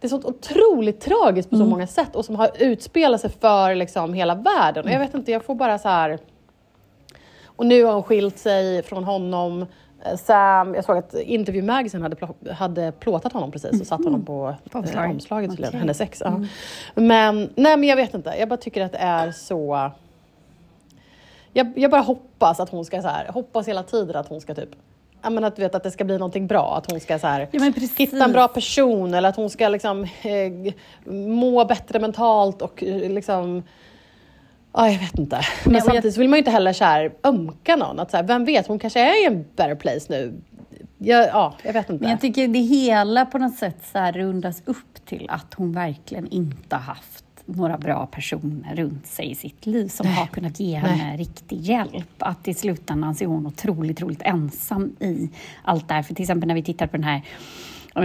det 0.00 0.06
är 0.06 0.08
sånt 0.08 0.24
otroligt 0.24 1.00
tragiskt 1.00 1.50
på 1.50 1.56
så 1.56 1.64
många 1.64 1.86
sätt 1.86 2.16
och 2.16 2.24
som 2.24 2.36
har 2.36 2.50
utspelat 2.58 3.20
sig 3.20 3.30
för 3.30 3.74
liksom 3.74 4.14
hela 4.14 4.34
världen. 4.34 4.84
Och 4.84 4.90
jag 4.90 4.98
vet 4.98 5.14
inte, 5.14 5.32
jag 5.32 5.44
får 5.44 5.54
bara 5.54 5.78
så 5.78 5.88
här... 5.88 6.18
Och 7.46 7.66
nu 7.66 7.84
har 7.84 7.92
hon 7.92 8.02
skilt 8.02 8.38
sig 8.38 8.82
från 8.82 9.04
honom. 9.04 9.66
Eh, 10.04 10.16
Sam, 10.16 10.74
jag 10.74 10.84
såg 10.84 10.96
att 10.96 11.14
Interview 11.14 11.72
Magazine 11.72 12.02
hade, 12.02 12.16
plå- 12.16 12.52
hade 12.52 12.92
plåtat 12.92 13.32
honom 13.32 13.50
precis 13.52 13.80
och 13.80 13.86
satt 13.86 14.04
honom 14.04 14.24
på, 14.24 14.54
På 14.70 14.78
eh, 14.78 14.82
omslaget. 14.84 15.10
omslaget, 15.10 15.50
Okej. 15.52 15.70
hennes 15.72 16.00
ex. 16.00 16.22
Ja. 16.24 16.44
Men, 16.94 17.36
nej, 17.54 17.76
men 17.76 17.84
jag 17.84 17.96
vet 17.96 18.14
inte, 18.14 18.34
jag 18.38 18.48
bara 18.48 18.56
tycker 18.56 18.84
att 18.84 18.92
det 18.92 18.98
är 18.98 19.32
så... 19.32 19.90
Jag, 21.52 21.72
jag 21.76 21.90
bara 21.90 22.00
hoppas 22.00 22.60
att 22.60 22.70
hon 22.70 22.84
ska 22.84 23.02
så 23.02 23.08
här, 23.08 23.28
hoppas 23.28 23.68
hela 23.68 23.82
tiden 23.82 24.16
att 24.16 24.28
hon 24.28 24.40
ska 24.40 24.54
typ 24.54 24.70
Ja, 25.22 25.30
men 25.30 25.44
att, 25.44 25.56
du 25.56 25.62
vet, 25.62 25.74
att 25.74 25.82
det 25.82 25.90
ska 25.90 26.04
bli 26.04 26.18
någonting 26.18 26.46
bra, 26.46 26.76
att 26.76 26.90
hon 26.90 27.00
ska 27.00 27.18
så 27.18 27.26
här, 27.26 27.48
Ja, 27.52 27.72
hitta 27.96 28.24
en 28.24 28.32
bra 28.32 28.48
person 28.48 29.14
eller 29.14 29.28
att 29.28 29.36
hon 29.36 29.50
ska 29.50 29.68
liksom, 29.68 30.02
eh, 30.22 30.72
må 31.14 31.64
bättre 31.64 31.98
mentalt 31.98 32.62
och 32.62 32.84
eh, 32.84 33.10
liksom... 33.10 33.62
Ja, 34.72 34.90
jag 34.90 34.98
vet 34.98 35.18
inte. 35.18 35.36
Men 35.64 35.72
Nej, 35.72 35.74
jag- 35.74 35.82
samtidigt 35.84 36.14
så 36.14 36.20
vill 36.20 36.28
man 36.28 36.36
ju 36.36 36.38
inte 36.38 36.50
heller 36.50 36.72
så 36.72 36.84
här, 36.84 37.12
ömka 37.24 37.76
någon. 37.76 38.00
Att 38.00 38.10
så 38.10 38.16
här, 38.16 38.24
vem 38.24 38.44
vet, 38.44 38.66
hon 38.66 38.78
kanske 38.78 39.00
är 39.00 39.22
i 39.22 39.26
en 39.26 39.42
better 39.56 39.74
place 39.74 40.06
nu. 40.08 40.40
Jag, 40.98 41.26
ja, 41.28 41.54
jag 41.62 41.72
vet 41.72 41.90
inte. 41.90 42.02
Men 42.02 42.10
jag 42.10 42.20
tycker 42.20 42.48
det 42.48 42.58
hela 42.58 43.26
på 43.26 43.38
något 43.38 43.54
sätt 43.56 43.76
så 43.92 43.98
rundas 43.98 44.62
upp 44.64 45.04
till 45.06 45.26
att 45.30 45.54
hon 45.54 45.72
verkligen 45.72 46.26
inte 46.26 46.76
haft 46.76 47.24
några 47.56 47.78
bra 47.78 48.06
personer 48.06 48.76
runt 48.76 49.06
sig 49.06 49.30
i 49.30 49.34
sitt 49.34 49.66
liv 49.66 49.88
som 49.88 50.06
har 50.06 50.26
kunnat 50.26 50.60
ge 50.60 50.76
henne 50.76 51.16
riktig 51.16 51.60
hjälp. 51.60 52.14
Att 52.18 52.48
i 52.48 52.54
slutändan 52.54 53.14
så 53.14 53.24
är 53.24 53.28
hon 53.28 53.46
otroligt, 53.46 53.96
otroligt 53.96 54.22
ensam 54.22 54.96
i 55.00 55.28
allt 55.62 55.88
det 55.88 55.94
här. 55.94 56.02
För 56.02 56.14
till 56.14 56.22
exempel 56.22 56.48
när 56.48 56.54
vi 56.54 56.62
tittar 56.62 56.86
på 56.86 56.96
den 56.96 57.04
här 57.04 57.22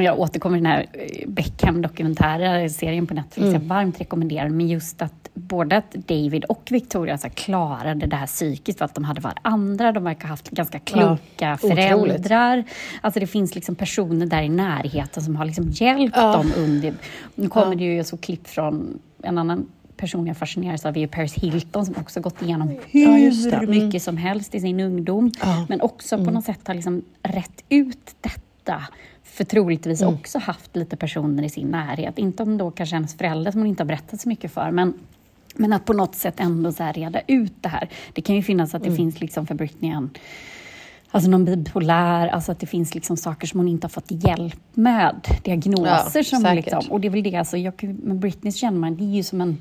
jag 0.01 0.19
återkommer 0.19 0.57
till 0.57 0.63
den 0.63 0.71
här 0.71 0.85
eh, 0.93 1.27
Beckham-dokumentära-serien 1.29 3.07
på 3.07 3.13
Netflix, 3.13 3.53
jag 3.53 3.59
varmt 3.59 4.01
rekommenderar 4.01 4.49
men 4.49 4.67
just 4.67 5.01
att 5.01 5.29
både 5.33 5.77
att 5.77 5.91
David 5.93 6.45
och 6.45 6.67
Victoria 6.71 7.17
så 7.17 7.29
klarade 7.29 8.05
det 8.07 8.15
här 8.15 8.27
psykiskt 8.27 8.77
för 8.77 8.85
att 8.85 8.95
de 8.95 9.03
hade 9.03 9.21
varandra, 9.21 9.91
de 9.91 10.03
verkar 10.03 10.21
ha 10.23 10.29
haft 10.29 10.49
ganska 10.49 10.79
kloka 10.79 11.17
Ja, 11.39 11.57
föräldrar 11.57 12.57
otroligt. 12.57 12.65
Alltså 13.01 13.19
det 13.19 13.27
finns 13.27 13.55
liksom 13.55 13.75
personer 13.75 14.25
där 14.25 14.41
i 14.41 14.49
närheten 14.49 15.23
som 15.23 15.35
har 15.35 15.45
liksom 15.45 15.69
hjälpt 15.69 16.17
Ja. 16.17 16.33
dem 16.37 16.51
under... 16.57 16.93
Nu 17.35 17.49
kommer 17.49 17.71
Ja. 17.71 17.75
det 17.77 17.83
ju 17.83 18.03
så 18.03 18.17
klipp 18.17 18.47
från 18.47 18.99
en 19.23 19.37
annan 19.37 19.65
person 19.97 20.27
jag 20.27 20.37
fascineras 20.37 20.85
av 20.85 20.97
är 20.97 21.07
Paris 21.07 21.33
Hilton 21.33 21.85
som 21.85 21.95
också 21.97 22.21
gått 22.21 22.41
igenom 22.41 22.67
hur 22.91 23.51
det. 23.51 23.57
Mm. 23.57 23.69
mycket 23.69 24.03
som 24.03 24.17
helst 24.17 24.55
i 24.55 24.59
sin 24.59 24.79
ungdom. 24.79 25.31
Ja. 25.41 25.65
Men 25.69 25.81
också 25.81 26.17
på 26.25 26.31
något 26.31 26.45
sätt 26.45 26.67
har 26.67 26.73
liksom 26.73 27.01
rätt 27.23 27.63
ut 27.69 28.15
detta. 28.21 28.83
För 29.33 29.43
troligtvis 29.43 30.01
Mm. 30.01 30.13
också 30.13 30.39
haft 30.39 30.75
lite 30.75 30.95
personer 30.97 31.43
i 31.43 31.49
sin 31.49 31.67
närhet. 31.67 32.17
Inte 32.17 32.43
om 32.43 32.57
då 32.57 32.71
kanske 32.71 32.95
hennes 32.95 33.17
föräldrar 33.17 33.51
som 33.51 33.61
hon 33.61 33.67
inte 33.67 33.83
har 33.83 33.87
berättat 33.87 34.21
så 34.21 34.29
mycket 34.29 34.51
för. 34.51 34.71
Men 34.71 34.93
men 35.55 35.73
att 35.73 35.85
på 35.85 35.93
något 35.93 36.15
sätt 36.15 36.39
ändå 36.39 36.71
så 36.71 36.83
reda 36.93 37.21
ut 37.27 37.53
det 37.61 37.69
här. 37.69 37.89
Det 38.13 38.21
kan 38.21 38.35
ju 38.35 38.43
finnas 38.43 38.75
att 38.75 38.81
Mm. 38.81 38.91
det 38.91 38.97
finns 38.97 39.21
liksom 39.21 39.47
för 39.47 39.55
Britney 39.55 39.91
en 39.91 40.09
Alltså 41.11 41.29
någon 41.29 41.45
bipolär, 41.45 42.27
alltså 42.27 42.51
att 42.51 42.59
det 42.59 42.65
finns 42.65 42.95
liksom 42.95 43.17
saker 43.17 43.47
som 43.47 43.59
hon 43.59 43.67
inte 43.67 43.85
har 43.85 43.89
fått 43.89 44.05
hjälp 44.25 44.59
med. 44.73 45.27
Diagnoser 45.43 46.19
Ja, 46.19 46.23
som 46.23 46.41
säkert. 46.41 46.55
liksom, 46.65 46.91
och 46.91 47.01
det 47.01 47.07
är 47.07 47.09
väl 47.09 47.23
det, 47.23 47.35
alltså 47.35 47.57
jag, 47.57 47.83
med 47.83 48.15
Britney 48.19 48.51
så 48.51 48.57
känner 48.59 48.79
man, 48.79 48.95
det 48.97 49.03
är 49.03 49.15
ju 49.15 49.23
som 49.23 49.41
en 49.41 49.57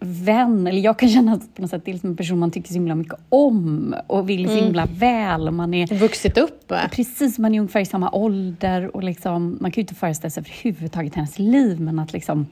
vän, 0.00 0.66
eller 0.66 0.80
jag 0.80 0.98
kan 0.98 1.08
känna 1.08 1.32
att 1.32 1.54
på 1.54 1.62
något 1.62 1.70
sätt 1.70 1.82
det 1.84 1.90
är 1.90 1.92
liksom 1.92 2.10
en 2.10 2.16
person 2.16 2.38
man 2.38 2.50
tycker 2.50 2.68
så 2.68 2.74
himla 2.74 2.94
mycket 2.94 3.18
om 3.28 3.94
och 4.06 4.30
vill 4.30 4.46
så 4.46 4.52
Mm. 4.52 4.64
himla 4.64 4.86
väl. 4.86 5.48
Och 5.48 5.54
man 5.54 5.74
är, 5.74 5.94
Vuxit 5.98 6.38
upp. 6.38 6.72
Precis, 6.92 7.38
man 7.38 7.54
är 7.54 7.60
ungefär 7.60 7.80
i 7.80 7.86
samma 7.86 8.10
ålder 8.10 8.96
och 8.96 9.02
liksom, 9.04 9.58
man 9.60 9.70
kan 9.70 9.80
ju 9.80 9.82
inte 9.82 9.94
föreställa 9.94 10.30
sig 10.30 10.40
överhuvudtaget 10.40 11.14
hennes 11.14 11.38
liv, 11.38 11.80
men 11.80 11.98
att 11.98 12.12
liksom... 12.12 12.46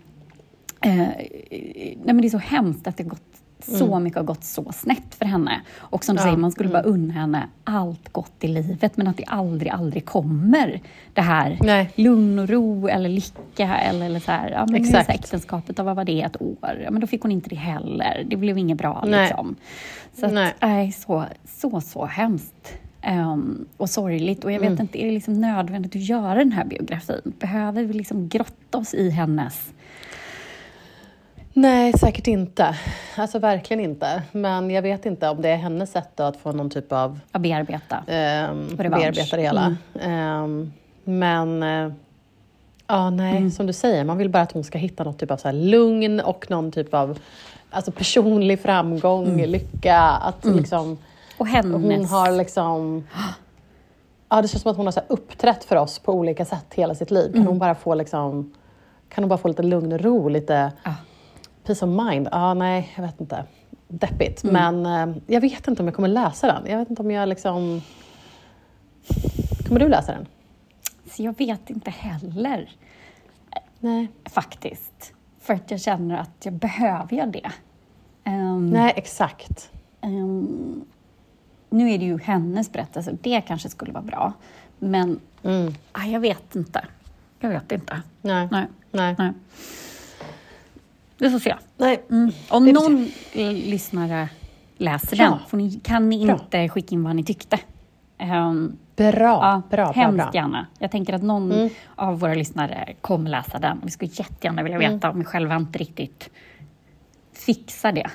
Eh, 0.80 0.92
nej 0.98 1.96
men 2.04 2.20
det 2.20 2.26
är 2.26 2.30
så 2.30 2.38
hemskt 2.38 2.86
att 2.86 2.96
det 2.96 3.02
gått 3.02 3.35
så 3.62 3.98
mycket 3.98 4.16
har 4.18 4.24
gått 4.24 4.44
så 4.44 4.72
snett 4.72 5.14
för 5.18 5.24
henne. 5.24 5.60
Och 5.76 6.04
som 6.04 6.16
du 6.16 6.20
Ja, 6.20 6.24
säger, 6.24 6.36
man 6.36 6.52
skulle 6.52 6.68
bara 6.68 6.82
unna 6.82 7.12
henne 7.14 7.48
allt 7.64 8.12
gott 8.12 8.32
i 8.40 8.48
livet, 8.48 8.96
men 8.96 9.06
att 9.08 9.16
det 9.16 9.24
aldrig, 9.24 9.72
aldrig 9.72 10.04
kommer 10.06 10.80
det 11.14 11.20
här 11.20 11.58
Nej. 11.62 11.90
lugn 11.94 12.38
och 12.38 12.48
ro 12.48 12.88
eller 12.88 13.08
lycka 13.08 13.76
eller, 13.76 14.06
eller 14.06 14.20
så 14.20 14.30
här, 14.32 14.50
ja, 14.50 14.66
men 14.70 14.82
det 14.82 14.88
så 14.88 14.92
här 14.92 15.00
Exakt. 15.00 15.18
äktenskapet, 15.24 15.78
vad 15.78 15.96
var 15.96 16.04
det, 16.04 16.22
ett 16.22 16.42
år? 16.42 16.80
Ja, 16.84 16.90
men 16.90 17.00
då 17.00 17.06
fick 17.06 17.22
hon 17.22 17.32
inte 17.32 17.48
det 17.50 17.56
heller. 17.56 18.24
Det 18.30 18.36
blev 18.36 18.58
inget 18.58 18.78
bra 18.78 19.04
Nej. 19.06 19.20
liksom. 19.28 19.56
Så 20.20 20.26
att, 20.26 20.32
Nej. 20.32 20.54
nej, 20.60 20.92
så, 20.92 21.24
så, 21.44 21.80
så 21.80 22.04
hemskt. 22.06 22.72
Ehm, 23.02 23.66
och 23.76 23.90
sorgligt. 23.90 24.44
Och 24.44 24.52
jag 24.52 24.60
vet 24.60 24.68
Mm. 24.70 24.80
inte, 24.80 25.02
är 25.02 25.06
det 25.06 25.12
liksom 25.12 25.40
nödvändigt 25.40 25.96
att 25.96 26.02
göra 26.02 26.34
den 26.34 26.52
här 26.52 26.64
biografin? 26.64 27.20
Behöver 27.40 27.84
vi 27.84 27.92
liksom 27.92 28.28
grotta 28.28 28.78
oss 28.78 28.94
i 28.94 29.10
hennes... 29.10 29.72
Nej, 31.58 31.92
säkert 31.92 32.26
inte. 32.26 32.76
Alltså 33.16 33.38
verkligen 33.38 33.84
inte. 33.84 34.22
Men 34.32 34.70
jag 34.70 34.82
vet 34.82 35.06
inte 35.06 35.28
om 35.28 35.42
det 35.42 35.48
är 35.48 35.56
hennes 35.56 35.92
sätt 35.92 36.20
att 36.20 36.36
få 36.36 36.52
någon 36.52 36.70
typ 36.70 36.92
av 36.92 37.20
Att 37.32 37.42
bearbeta. 37.42 37.96
um, 37.98 38.76
bearbeta 38.76 39.36
det 39.36 39.42
hela. 39.42 39.76
Ehm, 40.00 40.72
men 41.04 41.62
eh, 41.62 41.92
ja, 42.86 43.10
nej, 43.10 43.50
som 43.50 43.66
du 43.66 43.72
säger, 43.72 44.04
man 44.04 44.18
vill 44.18 44.28
bara 44.28 44.42
att 44.42 44.52
hon 44.52 44.64
ska 44.64 44.78
hitta 44.78 45.04
något 45.04 45.18
typ 45.18 45.30
av 45.30 45.36
så 45.36 45.52
lugn 45.52 46.20
och 46.20 46.50
någon 46.50 46.72
typ 46.72 46.94
av 46.94 47.18
alltså 47.70 47.92
personlig 47.92 48.60
framgång, 48.60 49.42
lycka. 49.42 50.00
Att 50.00 50.44
liksom, 50.44 50.98
Och 51.38 51.46
hennes... 51.46 51.82
hon 51.82 52.04
har 52.04 52.32
liksom... 52.32 53.06
Ja, 54.28 54.42
det 54.42 54.48
känns 54.48 54.62
som 54.62 54.70
att 54.70 54.76
hon 54.76 54.86
har 54.86 54.92
så 54.92 55.02
uppträtt 55.08 55.64
för 55.64 55.76
oss 55.76 55.98
på 55.98 56.12
olika 56.12 56.44
sätt 56.44 56.66
hela 56.74 56.94
sitt 56.94 57.10
liv. 57.10 57.32
Kan 57.32 57.46
hon 57.46 57.58
bara 57.58 57.74
få 57.74 57.94
liksom... 57.94 58.54
Kan 59.08 59.24
hon 59.24 59.28
bara 59.28 59.38
få 59.38 59.48
lite 59.48 59.62
lugn 59.62 59.92
och 59.92 60.00
ro, 60.00 60.28
lite 60.28 60.72
Ja. 60.84 60.94
Peace 61.66 61.84
of 61.86 62.04
mind? 62.06 62.28
Ja, 62.32 62.54
nej, 62.54 62.92
jag 62.96 63.02
vet 63.02 63.20
inte. 63.20 63.44
Deppigt. 63.88 64.44
Men 64.44 64.86
eh, 64.86 65.16
jag 65.26 65.40
vet 65.40 65.68
inte 65.68 65.82
om 65.82 65.86
jag 65.88 65.94
kommer 65.94 66.08
läsa 66.08 66.46
den. 66.46 66.62
Jag 66.70 66.78
vet 66.78 66.90
inte 66.90 67.02
om 67.02 67.10
jag 67.10 67.28
liksom... 67.28 67.82
Kommer 69.68 69.80
du 69.80 69.88
läsa 69.88 70.12
den? 70.12 70.26
Så 71.10 71.22
jag 71.22 71.38
vet 71.38 71.70
inte 71.70 71.90
heller 71.90 72.70
Nej. 73.80 74.08
faktiskt. 74.24 75.12
För 75.40 75.54
att 75.54 75.70
jag 75.70 75.80
känner 75.80 76.16
att 76.18 76.44
jag 76.44 76.54
behöver 76.54 77.16
jag 77.16 77.32
det. 77.32 77.50
Ehm, 78.24 78.70
Nej, 78.70 78.92
exakt. 78.96 79.70
ehm, 80.00 80.84
nu 81.70 81.90
är 81.92 81.98
det 81.98 82.04
ju 82.04 82.18
hennes 82.18 82.72
berättelse 82.72 83.16
det 83.20 83.40
kanske 83.40 83.68
skulle 83.68 83.92
vara 83.92 84.02
bra. 84.04 84.32
Men 84.78 85.20
Mm. 85.42 85.74
ah, 85.92 86.04
jag 86.04 86.20
vet 86.20 86.54
inte. 86.56 86.84
Jag 87.40 87.48
vet 87.48 87.72
inte. 87.72 88.02
Nej. 88.22 88.48
Nej. 88.50 88.66
Nej. 88.90 89.14
Nej. 89.18 89.32
Vi 91.18 91.30
får 91.30 91.38
se. 91.38 91.54
Nej. 91.76 92.02
Mm. 92.10 92.30
Om 92.48 92.64
någon 92.66 93.08
eh, 93.32 93.52
lyssnare 93.52 94.28
läser 94.76 95.16
Ja. 95.16 95.38
den 95.50 95.58
ni, 95.58 95.80
kan 95.84 96.08
ni 96.08 96.26
Bra. 96.26 96.34
inte 96.34 96.68
skicka 96.68 96.94
in 96.94 97.04
vad 97.04 97.16
ni 97.16 97.24
tyckte. 97.24 97.58
Ehm, 98.18 98.76
Bra, 98.96 99.12
ja, 99.20 99.62
bra, 99.70 99.92
hemskt 99.92 100.16
bra. 100.16 100.30
gärna. 100.34 100.66
Jag 100.78 100.90
tänker 100.90 101.12
att 101.12 101.22
någon 101.22 101.52
Mm. 101.52 101.68
av 101.96 102.20
våra 102.20 102.34
lyssnare 102.34 102.94
kommer 103.00 103.30
läsa 103.30 103.58
den. 103.58 103.80
Vi 103.84 103.90
skulle 103.90 104.10
jättegärna 104.14 104.62
vilja 104.62 104.78
Mm. 104.78 104.92
veta 104.94 105.10
om 105.10 105.18
vi 105.18 105.24
själva 105.24 105.56
inte 105.56 105.78
riktigt 105.78 106.30
fixar 107.32 107.92
det. 107.92 108.06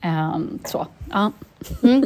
Ehm, 0.00 0.58
så, 0.64 0.86
ja. 1.12 1.32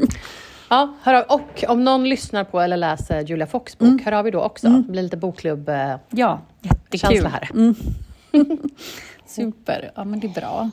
Ja, 0.73 0.95
hör 1.03 1.15
av. 1.15 1.25
Och 1.29 1.65
om 1.69 1.85
någon 1.85 2.09
lyssnar 2.09 2.45
på 2.45 2.61
eller 2.61 2.77
läser 2.77 3.21
Julia 3.21 3.47
Fox 3.47 3.79
bok, 3.79 4.03
hör 4.05 4.13
av 4.13 4.27
er 4.29 4.33
då 4.33 4.41
också. 4.41 4.69
Det 4.69 4.93
blir 4.93 5.03
lite 5.03 5.17
bokklubb. 5.17 5.69
eh, 5.69 5.95
ja, 6.11 6.41
jättekul. 6.61 7.27
Här. 7.27 7.49
Mm. 7.55 7.75
Super, 9.27 9.91
ja 9.95 10.05
men 10.05 10.21
det 10.21 10.27
är 10.27 10.35
bra. 10.35 10.71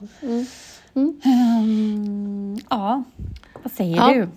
Ehm, 1.23 2.57
ja, 2.69 3.03
vad 3.63 3.71
säger 3.71 3.95
Ja. 3.97 4.13
du? 4.13 4.27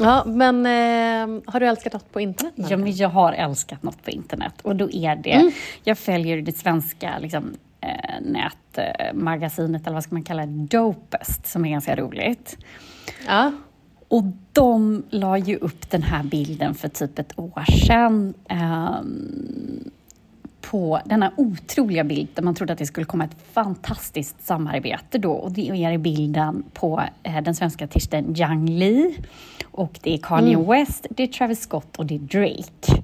Ja, 0.00 0.24
men 0.26 0.66
eh, 0.66 1.42
har 1.46 1.60
du 1.60 1.66
älskat 1.66 1.92
något 1.92 2.12
på 2.12 2.20
internet? 2.20 2.54
Ja, 2.56 2.76
men 2.76 2.96
jag 2.96 3.08
har 3.08 3.32
älskat 3.32 3.82
något 3.82 4.02
på 4.04 4.10
internet 4.10 4.54
och 4.62 4.76
då 4.76 4.90
är 4.90 5.16
det, 5.16 5.52
jag 5.84 5.98
följer 5.98 6.42
det 6.42 6.56
svenska 6.58 7.18
liksom, 7.18 7.54
eh, 7.80 8.20
nätmagasinet, 8.20 9.82
eller 9.86 9.94
vad 9.94 10.02
ska 10.04 10.14
man 10.14 10.22
kalla 10.24 10.46
det, 10.46 10.66
Dopest, 10.76 11.46
som 11.46 11.64
är 11.64 11.70
ganska 11.70 11.96
roligt. 11.96 12.56
Ja. 13.26 13.52
Och 14.08 14.22
de 14.52 15.02
la 15.10 15.38
ju 15.38 15.56
upp 15.56 15.90
den 15.90 16.02
här 16.02 16.22
bilden 16.22 16.74
för 16.74 16.88
typ 16.88 17.18
ett 17.18 17.38
år 17.38 17.64
sedan. 17.86 18.34
ehm, 18.48 19.90
på 20.60 21.00
denna 21.04 21.32
otroliga 21.36 22.04
bild 22.04 22.28
där 22.34 22.42
man 22.42 22.54
trodde 22.54 22.72
att 22.72 22.78
det 22.78 22.86
skulle 22.86 23.06
komma 23.06 23.24
ett 23.24 23.36
fantastiskt 23.52 24.46
samarbete 24.46 25.18
då. 25.18 25.32
Och 25.32 25.52
det 25.52 25.68
är 25.84 25.98
bilden 25.98 26.64
på 26.72 27.02
eh, 27.22 27.40
den 27.42 27.54
svenska 27.54 27.84
artisten 27.84 28.34
Yang 28.36 28.68
Lee. 28.70 29.14
Och 29.64 29.98
det 30.02 30.14
är 30.14 30.18
Kanye 30.18 30.56
West, 30.58 31.06
det 31.10 31.22
är 31.22 31.26
Travis 31.26 31.60
Scott 31.60 31.96
och 31.96 32.06
det 32.06 32.14
är 32.14 32.18
Drake. 32.18 33.02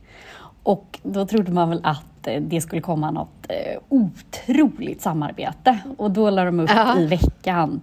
Och 0.63 0.99
då 1.03 1.27
trodde 1.27 1.53
man 1.53 1.69
väl 1.69 1.81
att 1.83 2.27
eh, 2.27 2.41
det 2.43 2.61
skulle 2.61 2.81
komma 2.83 3.11
något 3.11 3.47
eh, 3.49 3.81
otroligt 3.89 5.03
samarbete. 5.03 5.79
Och 5.97 6.11
då 6.11 6.31
la 6.31 6.45
de 6.45 6.61
upp 6.61 6.71
Ja. 6.75 6.99
i 7.01 7.07
veckan. 7.07 7.81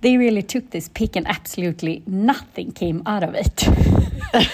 They 0.00 0.18
really 0.18 0.42
took 0.42 0.70
this 0.70 0.88
pic 0.88 1.16
and 1.16 1.26
absolutely 1.28 2.02
nothing 2.04 2.72
came 2.72 2.98
out 3.16 3.24
of 3.30 3.36
it. 3.46 3.68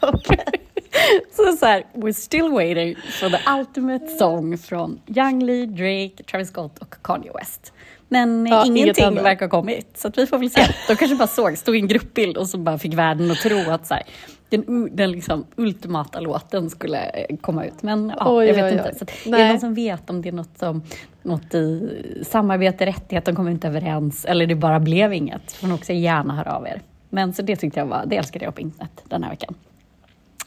Så 1.36 1.56
så 1.56 1.66
här, 1.66 1.84
we're 1.94 2.12
still 2.12 2.50
waiting 2.50 2.96
for 2.96 3.28
the 3.30 3.58
ultimate 3.58 4.06
song 4.06 4.58
från 4.58 5.00
Young 5.06 5.42
Lee, 5.42 5.66
Drake, 5.66 6.22
Travis 6.30 6.48
Scott 6.48 6.78
och 6.78 6.94
Kanye 7.02 7.30
West. 7.34 7.72
Men 8.08 8.46
Ja, 8.46 8.66
ingenting 8.66 9.14
verkar 9.14 9.46
ha 9.46 9.50
kommit, 9.50 9.98
så 9.98 10.10
vi 10.16 10.26
får 10.26 10.38
väl 10.38 10.50
se. 10.50 10.66
De 10.88 10.96
kanske 10.96 11.16
bara 11.16 11.28
såg, 11.28 11.58
stod 11.58 11.76
i 11.76 11.78
en 11.78 11.88
gruppbild 11.88 12.36
och 12.36 12.48
så 12.48 12.58
bara 12.58 12.78
fick 12.78 12.94
världen 12.94 13.30
att 13.30 13.38
tro 13.38 13.70
att 13.70 13.86
så 13.86 13.94
här, 13.94 14.02
den, 14.48 14.96
den 14.96 15.12
liksom 15.12 15.46
ultimata 15.56 16.20
låten 16.20 16.70
skulle 16.70 16.98
eh, 17.02 17.36
komma 17.40 17.64
ut. 17.64 17.82
Men 17.82 18.12
ja, 18.18 18.36
Oj, 18.36 18.46
jag 18.46 18.54
vet 18.54 18.64
oj, 18.64 18.72
inte. 18.72 18.90
oj. 18.92 18.98
Så 18.98 19.04
att, 19.04 19.26
är 19.26 19.38
det 19.38 19.48
någon 19.48 19.60
som 19.60 19.74
vet 19.74 20.10
om 20.10 20.22
det 20.22 20.28
är 20.28 20.32
något, 20.32 20.58
som, 20.58 20.82
något 21.22 21.54
i 21.54 21.90
samarbete, 22.26 22.86
rättighet, 22.86 23.24
de 23.24 23.36
kommer 23.36 23.50
inte 23.50 23.68
överens 23.68 24.24
eller 24.24 24.46
det 24.46 24.54
bara 24.54 24.80
blev 24.80 25.12
inget, 25.12 25.52
får 25.52 25.66
ni 25.66 25.74
också 25.74 25.92
gärna 25.92 26.36
höra 26.36 26.56
av 26.56 26.66
er. 26.66 26.80
Men 27.08 27.32
så 27.32 27.42
det 27.42 27.56
tyckte 27.56 27.80
jag 27.80 27.86
var, 27.86 28.02
det 28.06 28.16
älskade 28.16 28.44
jag 28.44 28.54
på 28.54 28.60
internet 28.60 29.02
den 29.08 29.22
här 29.22 29.30
veckan. 29.30 29.54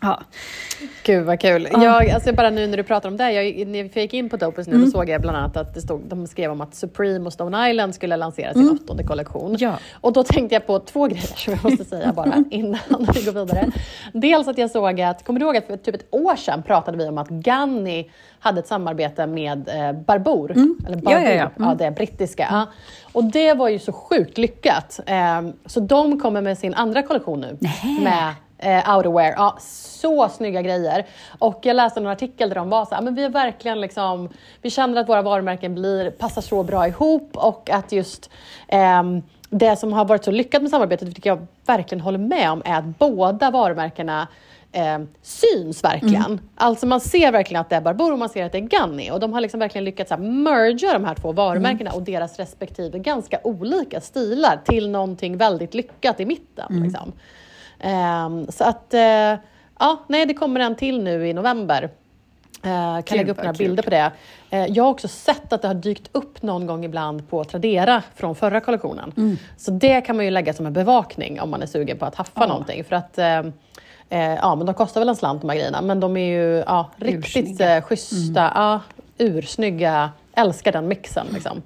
Ja, 0.03 0.21
Gud 1.03 1.25
vad 1.25 1.39
kul. 1.39 1.67
Jag, 1.71 2.09
alltså 2.09 2.33
bara 2.33 2.49
nu 2.49 2.67
när 2.67 2.77
du 2.77 2.83
pratar 2.83 3.09
om 3.09 3.17
det, 3.17 3.31
jag, 3.31 3.67
när 3.67 3.79
jag 3.79 3.97
gick 3.97 4.13
in 4.13 4.29
på 4.29 4.37
Dopus 4.37 4.67
nu, 4.67 4.77
då 4.77 4.91
såg 4.91 5.09
jag 5.09 5.21
bland 5.21 5.37
annat 5.37 5.57
att 5.57 5.73
det 5.73 5.81
stod, 5.81 6.01
de 6.07 6.27
skrev 6.27 6.51
om 6.51 6.61
att 6.61 6.75
Supreme 6.75 7.25
och 7.25 7.33
Stone 7.33 7.69
Island 7.69 7.95
skulle 7.95 8.17
lansera 8.17 8.53
sin 8.53 8.69
åttonde 8.69 9.03
kollektion. 9.03 9.55
Ja. 9.59 9.73
Och 10.01 10.13
då 10.13 10.23
tänkte 10.23 10.55
jag 10.55 10.67
på 10.67 10.79
två 10.79 11.07
grejer 11.07 11.21
som 11.35 11.53
jag 11.53 11.63
måste 11.63 11.85
säga 11.85 12.13
bara 12.13 12.43
innan 12.51 12.79
vi 13.13 13.23
går 13.23 13.31
vidare. 13.31 13.71
Dels 14.13 14.47
att 14.47 14.57
jag 14.57 14.71
såg 14.71 15.01
att, 15.01 15.25
kommer 15.25 15.39
du 15.39 15.45
ihåg 15.45 15.57
att 15.57 15.67
för 15.67 15.77
typ 15.77 15.95
ett 15.95 16.07
år 16.11 16.35
sedan 16.35 16.63
pratade 16.63 16.97
vi 16.97 17.07
om 17.07 17.17
att 17.17 17.29
Ganni 17.29 18.11
hade 18.39 18.59
ett 18.59 18.67
samarbete 18.67 19.27
med 19.27 19.69
eh, 19.69 19.91
Barbour? 19.91 20.51
Eller 20.51 20.97
Barbour, 20.97 21.23
Ja, 21.23 21.31
ja, 21.31 21.49
ja. 21.57 21.65
Mm. 21.65 21.77
det 21.77 21.91
brittiska. 21.91 22.47
Ja. 22.51 22.65
Och 23.11 23.23
det 23.23 23.53
var 23.53 23.69
ju 23.69 23.79
så 23.79 23.91
sjukt 23.91 24.37
lyckat. 24.37 24.99
Ehm, 25.05 25.53
så 25.65 25.79
de 25.79 26.19
kommer 26.19 26.41
med 26.41 26.57
sin 26.57 26.73
andra 26.73 27.03
kollektion 27.03 27.39
nu. 27.41 27.57
Nähä. 27.59 28.01
Med 28.03 28.33
eh, 28.63 28.95
outerwear. 28.95 29.33
Ja, 29.37 29.57
så 29.59 30.29
snygga 30.29 30.61
grejer. 30.61 31.05
Och 31.39 31.59
jag 31.61 31.75
läste 31.75 31.99
en 31.99 32.07
artikel 32.07 32.49
där 32.49 32.55
de 32.55 32.69
var 32.69 32.85
så 32.85 32.95
här, 32.95 33.01
men 33.01 33.15
vi 33.15 33.23
är 33.23 33.29
verkligen 33.29 33.81
liksom, 33.81 34.29
vi 34.61 34.69
känner 34.69 35.01
att 35.01 35.09
våra 35.09 35.21
varumärken 35.21 35.75
blir, 35.75 36.11
passar 36.11 36.41
så 36.41 36.63
bra 36.63 36.87
ihop 36.87 37.29
och 37.33 37.69
att 37.69 37.91
just 37.91 38.29
ehm, 38.67 39.21
det 39.49 39.75
som 39.75 39.93
har 39.93 40.05
varit 40.05 40.23
så 40.23 40.31
lyckat 40.31 40.61
med 40.61 40.71
samarbetet, 40.71 41.07
vilket 41.07 41.25
jag 41.25 41.47
verkligen 41.65 42.01
håller 42.01 42.17
med 42.17 42.51
om, 42.51 42.61
är 42.65 42.79
att 42.79 42.99
båda 42.99 43.51
varumärkena 43.51 44.27
eh, 44.71 44.99
syns 45.21 45.83
verkligen. 45.83 46.39
Alltså 46.55 46.85
man 46.85 46.99
ser 47.01 47.31
verkligen 47.31 47.61
att 47.61 47.69
det 47.69 47.75
är 47.75 47.81
Barbour 47.81 48.11
och 48.11 48.19
man 48.19 48.29
ser 48.29 48.45
att 48.45 48.51
det 48.51 48.57
är 48.57 48.61
Ganni 48.61 49.11
och 49.11 49.19
de 49.19 49.33
har 49.33 49.41
liksom 49.41 49.59
verkligen 49.59 49.85
lyckats 49.85 50.09
så 50.09 50.15
här, 50.15 50.23
mergea 50.23 50.93
de 50.93 51.05
här 51.05 51.15
två 51.15 51.31
varumärkena 51.31 51.91
och 51.91 52.01
deras 52.01 52.39
respektive 52.39 52.99
ganska 52.99 53.39
olika 53.43 54.01
stilar 54.01 54.59
till 54.65 54.89
någonting 54.89 55.37
väldigt 55.37 55.73
lyckat 55.73 56.19
i 56.19 56.25
mitten. 56.25 56.83
Liksom. 56.83 57.11
Ehm, 57.83 58.47
så 58.51 58.63
att, 58.63 58.93
eh, 58.93 59.35
ja, 59.79 59.99
nej 60.07 60.25
det 60.25 60.33
kommer 60.33 60.59
en 60.59 60.75
till 60.75 61.03
nu 61.03 61.27
i 61.27 61.33
november. 61.33 61.89
Eh, 62.63 63.01
kan 63.01 63.17
lägga 63.17 63.31
upp 63.31 63.37
några 63.37 63.53
kul. 63.53 63.67
bilder 63.67 63.83
på 63.83 63.89
det. 63.89 64.11
Eh, 64.49 64.65
jag 64.65 64.83
har 64.83 64.91
också 64.91 65.07
sett 65.07 65.53
att 65.53 65.61
det 65.61 65.67
har 65.67 65.75
dykt 65.75 66.09
upp 66.11 66.41
någon 66.41 66.67
gång 66.67 66.85
ibland 66.85 67.29
på 67.29 67.43
Tradera 67.43 68.03
från 68.15 68.35
förra 68.35 68.59
kollektionen. 68.59 69.13
Mm. 69.17 69.37
Så 69.57 69.71
det 69.71 70.01
kan 70.01 70.15
man 70.15 70.25
ju 70.25 70.31
lägga 70.31 70.53
som 70.53 70.65
en 70.65 70.73
bevakning 70.73 71.41
om 71.41 71.49
man 71.49 71.61
är 71.61 71.65
sugen 71.65 71.97
på 71.97 72.05
att 72.05 72.15
haffa 72.15 72.45
någonting. 72.45 72.83
För 72.83 72.95
att, 72.95 73.17
eh, 73.17 73.41
ja, 74.09 74.55
men 74.55 74.65
de 74.65 74.75
kostar 74.75 75.01
väl 75.01 75.09
en 75.09 75.15
slant 75.15 75.41
de 75.41 75.49
här 75.49 75.57
grejerna, 75.57 75.81
men 75.81 75.99
de 75.99 76.17
är 76.17 76.39
ju 76.39 76.63
ja, 76.67 76.89
riktigt 76.97 77.35
Ursnygga. 77.45 77.69
Mm. 77.69 77.81
schyssta, 77.81 78.51
ja, 78.55 78.79
ursnygga. 79.17 80.11
Älskar 80.35 80.71
den 80.71 80.87
mixen. 80.87 81.27
Liksom. 81.33 81.51
Ehm, 81.51 81.61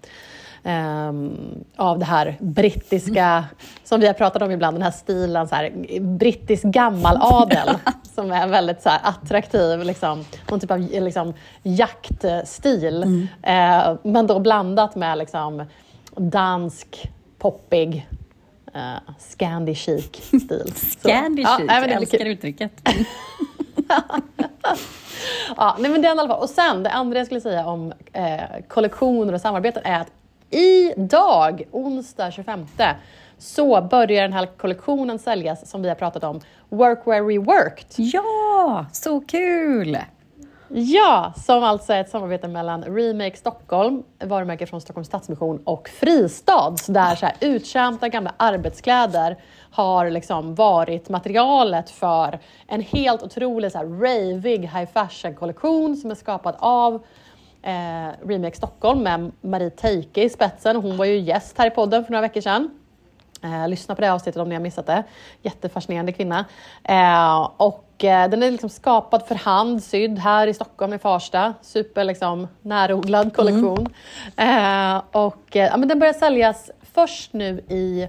av 1.76 2.00
det 2.00 2.06
här 2.06 2.38
brittiska, 2.40 3.46
som 3.84 4.00
vi 4.00 4.08
har 4.08 4.14
pratat 4.14 4.42
om 4.42 4.52
ibland, 4.52 4.76
den 4.76 4.82
här 4.82 4.92
stilen, 4.92 5.48
så 5.48 5.56
här, 5.56 6.00
brittisk 6.00 6.64
gammaladel 6.64 7.70
som 8.16 8.32
är 8.32 8.48
väldigt 8.48 8.82
så 8.82 8.90
här, 8.90 9.00
attraktiv, 9.04 9.80
liksom, 9.84 10.26
någon 10.50 10.60
typ 10.60 10.72
av 10.72 10.80
liksom, 10.80 11.34
jaktstil. 11.64 13.28
Eh, 13.44 13.96
men 14.04 14.28
då 14.28 14.40
blandat 14.40 14.96
med 14.96 15.18
liksom, 15.18 15.64
dansk, 16.16 17.12
poppig, 17.38 18.08
uh, 18.76 19.14
Scandi 19.20 19.76
chic 19.76 20.12
stil. 20.28 20.74
Så, 21.02 21.10
Candy 21.10 21.42
ja, 21.42 21.58
chic, 21.58 21.68
men 21.68 21.90
jag 21.90 21.92
älskar 21.92 22.26
uttrycket. 22.26 22.72
Ja, 25.58 25.76
nej, 25.80 25.92
men 25.92 26.02
det 26.02 26.08
är 26.08 26.16
i 26.16 26.20
alla 26.20 26.28
fall. 26.28 26.42
Och 26.42 26.50
sen, 26.50 26.84
det 26.84 26.90
andra 26.90 27.18
jag 27.18 27.26
skulle 27.26 27.42
säga 27.42 27.66
om 27.66 27.94
eh, 28.14 28.40
kollektioner 28.68 29.34
och 29.34 29.42
samarbeten 29.42 29.84
är 29.86 30.00
att 30.00 30.12
idag, 30.50 31.64
onsdag 31.72 32.32
25, 32.32 32.66
så 33.38 33.82
börjar 33.82 34.22
den 34.22 34.34
här 34.34 34.46
kollektionen 34.46 35.20
säljas 35.20 35.70
som 35.70 35.82
vi 35.82 35.90
har 35.90 35.96
pratat 35.96 36.24
om, 36.24 36.42
Workwear 36.70 37.24
Reworked. 37.24 37.88
Ja, 37.96 38.86
så 38.92 39.22
kul! 39.22 39.98
Ja, 40.70 41.34
som 41.46 41.64
alltså 41.64 41.94
är 41.94 42.02
ett 42.02 42.10
samarbete 42.10 42.48
mellan 42.48 42.84
Remake 42.84 43.38
Stockholm, 43.38 44.04
varumärke 44.24 44.66
från 44.66 44.82
Stockholms 44.82 45.08
Stadsmission 45.08 45.62
och 45.64 45.90
Fristads 45.90 46.86
där 46.86 47.16
så 47.16 47.26
här 47.26 47.36
uttjänta 47.42 48.10
gamla 48.10 48.34
arbetskläder 48.38 49.38
har 49.72 50.10
liksom 50.10 50.56
varit 50.56 51.10
materialet 51.10 51.90
för 51.90 52.40
en 52.68 52.82
helt 52.82 53.24
otrolig 53.24 53.72
så 53.72 53.78
här 53.78 53.86
ravig 53.86 54.62
high 54.62 54.90
fashion-kollektion 54.94 55.96
som 55.96 56.12
är 56.12 56.16
skapad 56.16 56.56
av 56.60 57.06
eh, 57.68 58.28
Remake 58.28 58.58
Stockholm 58.58 59.04
med 59.04 59.32
Marie 59.42 59.70
Teike 59.70 60.24
i 60.24 60.30
spetsen. 60.30 60.76
Hon 60.76 60.98
var 60.98 61.06
ju 61.06 61.18
gäst 61.18 61.58
här 61.58 61.68
i 61.68 61.70
podden 61.70 62.06
för 62.06 62.12
några 62.12 62.22
veckor 62.22 62.42
sedan. 62.42 62.70
Eh, 63.44 63.68
lyssna 63.68 63.96
på 63.96 64.02
det 64.02 64.14
avsnittet 64.14 64.42
om 64.42 64.50
ni 64.50 64.56
har 64.56 64.62
missat 64.62 64.86
det. 64.86 65.04
Jättefascinerande 65.42 66.12
kvinna. 66.12 66.46
Eh, 66.84 67.52
och 67.58 68.04
eh, 68.04 68.30
den 68.30 68.44
är 68.44 68.52
liksom 68.52 68.70
skapad 68.70 69.28
för 69.28 69.36
hand, 69.36 69.84
sydd 69.84 70.20
här 70.20 70.48
i 70.48 70.54
Stockholm 70.54 70.94
i 70.94 70.98
Farsta. 70.98 71.54
Super 71.62 72.04
liksom, 72.04 72.48
närodlad 72.62 73.36
kollektion. 73.36 73.88
Eh, 74.38 75.02
och 75.12 75.56
eh, 75.56 75.66
ja, 75.66 75.78
men 75.78 75.88
den 75.88 76.00
börjar 76.00 76.14
säljas 76.14 76.72
först 76.94 77.34
nu 77.34 77.64
i 77.70 78.08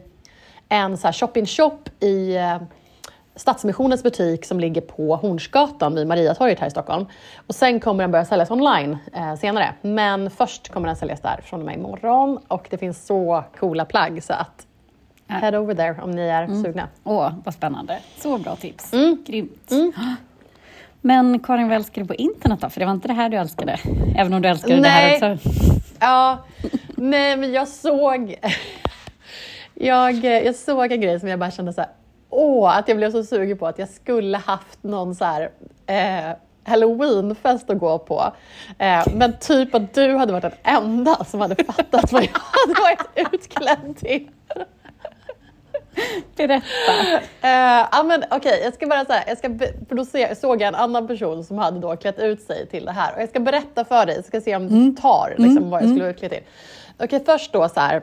en 0.69 0.99
så 0.99 1.07
här 1.07 1.13
shop-in-shop 1.13 1.79
i 2.01 2.37
eh, 2.37 2.59
Stadsmissionens 3.39 4.03
butik 4.03 4.45
som 4.45 4.61
ligger 4.61 4.81
på 4.81 5.17
Hornsgatan 5.17 5.95
vid 5.95 6.07
Mariatorget 6.07 6.61
här 6.61 6.67
i 6.67 6.71
Stockholm. 6.71 7.07
Och 7.47 7.55
sen 7.55 7.81
kommer 7.81 8.05
den 8.05 8.11
börja 8.11 8.25
säljas 8.25 8.51
online 8.51 8.99
eh, 9.15 9.35
senare. 9.35 9.75
Men 9.83 10.31
först 10.31 10.69
kommer 10.69 10.87
den 10.87 10.97
säljas 10.97 11.21
där 11.21 11.41
från 11.45 11.61
och 11.61 11.67
med 11.67 11.75
imorgon. 11.75 12.39
Och 12.49 12.67
det 12.71 12.79
finns 12.79 13.07
så 13.07 13.45
coola 13.59 13.85
plagg 13.85 14.23
så 14.23 14.33
att 14.33 14.67
head 15.29 15.59
over 15.59 15.75
there 15.75 16.03
om 16.03 16.11
ni 16.11 16.23
är 16.23 16.63
sugna. 16.63 16.89
Åh, 17.05 17.33
vad 17.45 17.55
spännande. 17.55 17.99
Så 18.17 18.39
bra 18.39 18.57
tips. 18.57 18.93
Mm. 18.93 19.25
Grymt. 19.27 19.73
Men 21.01 21.39
Karin, 21.39 21.69
vad 21.69 21.77
älskar 21.77 22.03
du 22.03 22.09
på 22.09 22.15
internet 22.15 22.61
då? 22.61 22.71
För 22.71 22.81
det 22.81 22.87
var 22.87 22.93
inte 22.93 23.09
det 23.09 23.15
här 23.15 23.29
du 23.29 23.37
älskade? 23.37 23.79
Även 24.17 24.33
om 24.33 24.43
du 24.43 24.49
älskade 24.49 24.75
det 24.75 24.81
Nej. 24.81 25.19
här 25.21 25.35
också. 25.35 25.51
Ja, 26.01 26.39
nej 26.97 27.37
men 27.37 27.53
jag 27.53 27.69
såg... 27.69 28.35
Jag, 29.81 30.25
jag 30.25 30.55
såg 30.55 30.93
en 30.93 31.01
grej 31.01 31.21
som 31.21 31.29
jag 31.29 31.39
bara 31.39 31.51
kände 31.51 31.73
så 31.73 31.81
här, 31.81 31.91
åh, 32.31 32.77
att 32.79 32.89
jag 32.89 32.97
blev 32.97 33.13
så 33.13 33.25
sugen 33.25 33.59
på 33.59 33.67
att 33.67 33.79
jag 33.79 33.89
skulle 33.89 34.37
haft 34.39 34.83
någon 34.83 35.15
så 35.15 35.25
här 35.25 35.51
eh, 35.87 36.37
halloweenfest 36.65 37.71
att 37.71 37.79
gå 37.79 37.99
på. 37.99 38.33
Eh, 38.79 39.07
men 39.15 39.39
typ 39.39 39.75
att 39.75 39.95
du 39.95 40.17
hade 40.17 40.33
varit 40.33 40.43
den 40.43 40.77
enda 40.77 41.25
som 41.25 41.41
hade 41.41 41.65
fattat 41.65 42.13
vad 42.13 42.23
jag 42.23 42.31
hade 42.35 42.81
varit 42.81 43.33
utklädd 43.35 43.97
till. 43.99 44.29
Berätta. 46.37 46.65
Ja, 47.93 48.03
men 48.05 48.25
okej, 48.31 48.61
jag 48.65 48.75
ska 48.75 48.87
bara 48.87 49.05
jag 49.27 49.39
ska 49.39 49.49
be- 49.49 49.73
för 49.89 49.95
då 49.97 50.05
se, 50.05 50.35
såg 50.35 50.61
jag 50.63 50.69
en 50.69 50.75
annan 50.75 51.07
person 51.07 51.45
som 51.45 51.59
hade 51.59 51.81
då 51.81 51.97
klätt 51.97 52.19
ut 52.19 52.43
sig 52.43 52.67
till 52.67 52.85
det 52.85 52.93
här 52.93 53.15
och 53.15 53.23
jag 53.23 53.29
ska 53.29 53.41
berätta 53.41 53.85
för 53.85 54.07
dig, 54.07 54.17
så 54.17 54.23
ska 54.23 54.41
se 54.41 54.57
om 54.57 54.69
du 54.69 54.97
tar 55.03 55.35
liksom, 55.39 55.71
vad 55.71 55.83
jag 55.83 55.89
skulle 55.91 56.11
utklädd 56.11 56.31
till. 56.31 56.43
Okej, 56.99 57.23
först 57.27 57.53
då 57.53 57.69
så 57.69 57.81
här, 57.81 58.03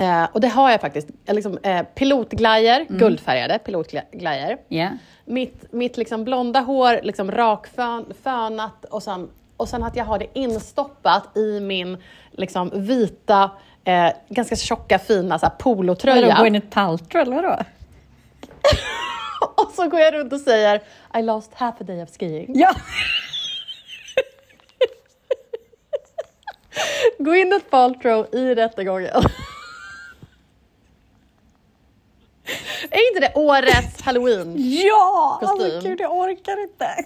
eh, 0.00 0.24
och 0.32 0.40
det 0.40 0.48
har 0.48 0.70
jag 0.70 0.80
faktiskt, 0.80 1.08
eh, 1.26 1.34
liksom, 1.34 1.58
eh, 1.62 1.82
pilotglajjor, 1.82 2.98
guldfärgade 2.98 3.58
pilotglajjor. 3.58 4.58
Ja. 4.68 4.88
Mitt, 5.24 5.72
mitt 5.72 5.96
liksom 5.96 6.24
blonda 6.24 6.60
hår 6.60 7.00
liksom 7.02 7.30
rakfönat 7.30 8.84
och 8.90 9.02
sen, 9.02 9.30
och 9.56 9.68
sen 9.68 9.82
att 9.82 9.96
jag 9.96 10.04
har 10.04 10.18
det 10.18 10.26
instoppat 10.34 11.36
i 11.36 11.60
min 11.60 11.96
liksom, 12.32 12.70
vita, 12.74 13.50
eh, 13.84 14.08
ganska 14.28 14.56
tjocka 14.56 14.98
fina 14.98 15.38
så 15.38 15.46
här, 15.46 15.52
polotröja. 15.58 16.28
Vadå, 16.28 16.42
Gwyneth 16.42 16.66
Paltrow 16.66 17.22
eller 17.22 17.36
vadå? 17.36 17.56
Och 19.56 19.70
så 19.76 19.88
går 19.88 20.00
jag 20.00 20.14
runt 20.14 20.32
och 20.32 20.40
säger 20.40 20.80
I 21.18 21.22
lost 21.22 21.54
half 21.54 21.80
a 21.80 21.84
day 21.84 22.02
of 22.02 22.08
skiing. 22.18 22.52
Ja. 22.54 22.74
Gwyneth 27.18 27.64
Paltrow 27.70 28.26
i 28.34 28.54
rättegången. 28.54 29.22
Är 32.90 33.08
inte 33.10 33.20
det 33.20 33.32
årets 33.34 34.02
halloween? 34.02 34.54
Ja! 34.58 35.38
Kostym. 35.40 35.64
Alltså 35.64 35.88
gud, 35.88 36.00
jag 36.00 36.12
orkar 36.16 36.62
inte. 36.62 36.86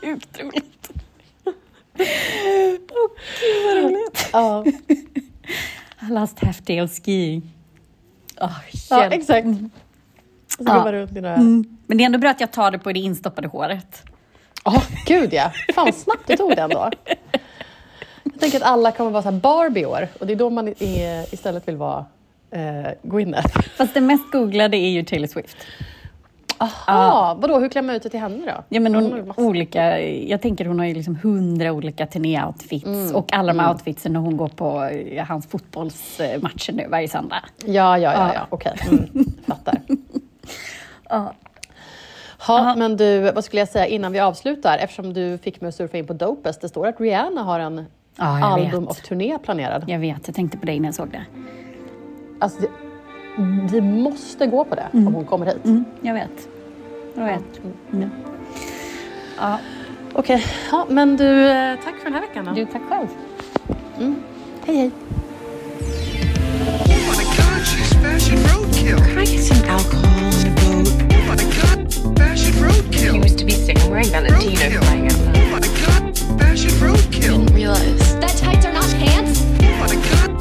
Sjukt 0.00 0.40
roligt. 0.40 0.90
Åh 1.44 3.06
gud 3.40 3.64
vad 3.66 3.76
roligt. 3.84 4.28
Ja, 4.32 4.64
I 6.08 6.12
lost 6.12 6.40
half 6.44 6.58
day 6.60 6.82
of 6.82 6.90
skiing. 7.04 7.42
Oh, 8.40 8.58
ja 8.90 9.04
exakt. 9.04 9.46
Så 10.58 10.64
går 10.64 10.76
Ja. 10.86 10.92
runt 10.92 11.16
i 11.16 11.20
några... 11.20 11.34
Mm. 11.34 11.78
Men 11.86 11.98
det 11.98 12.04
är 12.04 12.06
ändå 12.06 12.18
bra 12.18 12.30
att 12.30 12.40
jag 12.40 12.52
tar 12.52 12.70
det 12.70 12.78
på 12.78 12.92
det 12.92 12.98
instoppade 13.00 13.48
håret. 13.48 14.02
Ja, 14.64 14.82
gud 15.06 15.32
ja. 15.32 15.52
Fan 15.74 15.84
vad 15.84 15.94
snabbt 15.94 16.26
du 16.26 16.36
tog 16.36 16.56
den 16.56 16.70
då. 16.70 16.90
Jag 18.24 18.40
tänker 18.40 18.56
att 18.58 18.62
alla 18.64 18.92
kommer 18.92 19.10
vara 19.10 19.22
så 19.22 19.30
här 19.30 19.38
Barbie 19.40 19.86
år 19.86 20.08
och 20.20 20.26
det 20.26 20.32
är 20.32 20.36
då 20.36 20.50
man 20.50 20.68
i, 20.68 21.24
istället 21.30 21.68
vill 21.68 21.76
vara 21.76 22.04
eh, 22.52 22.90
Gwyneth. 23.02 23.60
Fast 23.76 23.94
det 23.94 24.00
mest 24.00 24.32
googlade 24.32 24.76
är 24.76 24.88
ju 24.90 25.02
Taylor 25.02 25.26
Swift. 25.26 25.56
Aha, 26.58 27.36
vadå 27.40 27.58
hur 27.58 27.68
klär 27.68 27.82
man 27.82 27.94
ut 27.96 28.02
det 28.02 28.08
till 28.08 28.20
henne 28.20 28.46
då? 28.46 28.64
Ja, 28.68 28.80
men 28.80 28.94
hon, 28.94 29.32
olika, 29.36 30.00
jag 30.00 30.42
tänker 30.42 30.64
hon 30.64 30.78
har 30.78 30.86
ju 30.86 30.94
liksom 30.94 31.16
hundra 31.22 31.72
olika 31.72 32.06
turné-outfits 32.06 33.12
och 33.12 33.32
alla 33.32 33.52
de 33.52 33.58
här 33.58 33.72
outfitsen 33.72 34.12
när 34.12 34.20
hon 34.20 34.36
går 34.36 34.48
på 34.48 34.82
eh, 34.84 35.24
hans 35.26 35.46
fotbollsmatcher 35.46 36.72
nu 36.72 36.86
varje 36.88 37.08
söndag. 37.08 37.40
Ja, 37.64 37.98
ja, 37.98 37.98
ja, 37.98 38.12
Ja. 38.12 38.32
ja. 38.34 38.46
okej. 38.50 38.72
Mm, 38.90 39.08
fattar. 39.46 39.74
Ja. 41.08 41.32
Ha, 42.46 42.74
men 42.76 42.96
du, 42.96 43.32
vad 43.32 43.44
skulle 43.44 43.60
jag 43.60 43.68
säga 43.68 43.86
innan 43.86 44.12
vi 44.12 44.20
avslutar? 44.20 44.78
Eftersom 44.78 45.12
du 45.12 45.38
fick 45.38 45.60
mig 45.60 45.68
att 45.68 45.74
surfa 45.74 45.98
in 45.98 46.06
på 46.06 46.12
Dopest. 46.12 46.60
Det 46.60 46.68
står 46.68 46.86
att 46.86 47.00
Rihanna 47.00 47.42
har 47.42 47.60
en 47.60 47.84
jag 48.18 48.42
album 48.42 48.80
vet. 48.84 48.90
och 48.90 48.96
turné 48.96 49.38
planerad. 49.38 49.84
Jag 49.88 49.98
vet, 49.98 50.20
jag 50.26 50.34
tänkte 50.36 50.58
på 50.58 50.66
dig 50.66 50.80
när 50.80 50.88
jag 50.88 50.94
såg 50.94 51.10
det. 51.10 51.24
Alltså, 52.42 52.60
det, 52.60 52.68
vi 53.72 53.80
måste 53.80 54.46
gå 54.46 54.64
på 54.64 54.74
det 54.74 54.86
mm. 54.92 55.06
om 55.06 55.14
hon 55.14 55.24
kommer 55.24 55.46
hit. 55.46 55.64
Mm. 55.64 55.84
Jag 56.00 56.14
vet. 56.14 56.48
Jag 57.14 57.24
vet. 57.24 57.60
Mm. 57.92 58.10
Ja. 59.38 59.58
Okej, 60.12 60.36
okay. 60.36 60.40
ja, 60.70 60.86
men 60.88 61.16
du, 61.16 61.48
eh, 61.48 61.76
tack 61.84 61.94
för 61.96 62.04
den 62.04 62.14
här 62.14 62.20
veckan 62.20 62.44
då. 62.44 62.52
Du, 62.52 62.66
tack 62.66 62.82
själv. 62.88 63.06
Mm. 63.98 64.16
Hej, 64.66 64.76
hej. 64.76 64.90
Fashion 76.38 76.88
roadkill. 76.88 77.22
Didn't 77.22 77.54
realize. 77.54 78.20
That 78.20 78.36
tights 78.36 78.66
are 78.66 78.72
not 78.72 78.94
pants? 78.98 80.31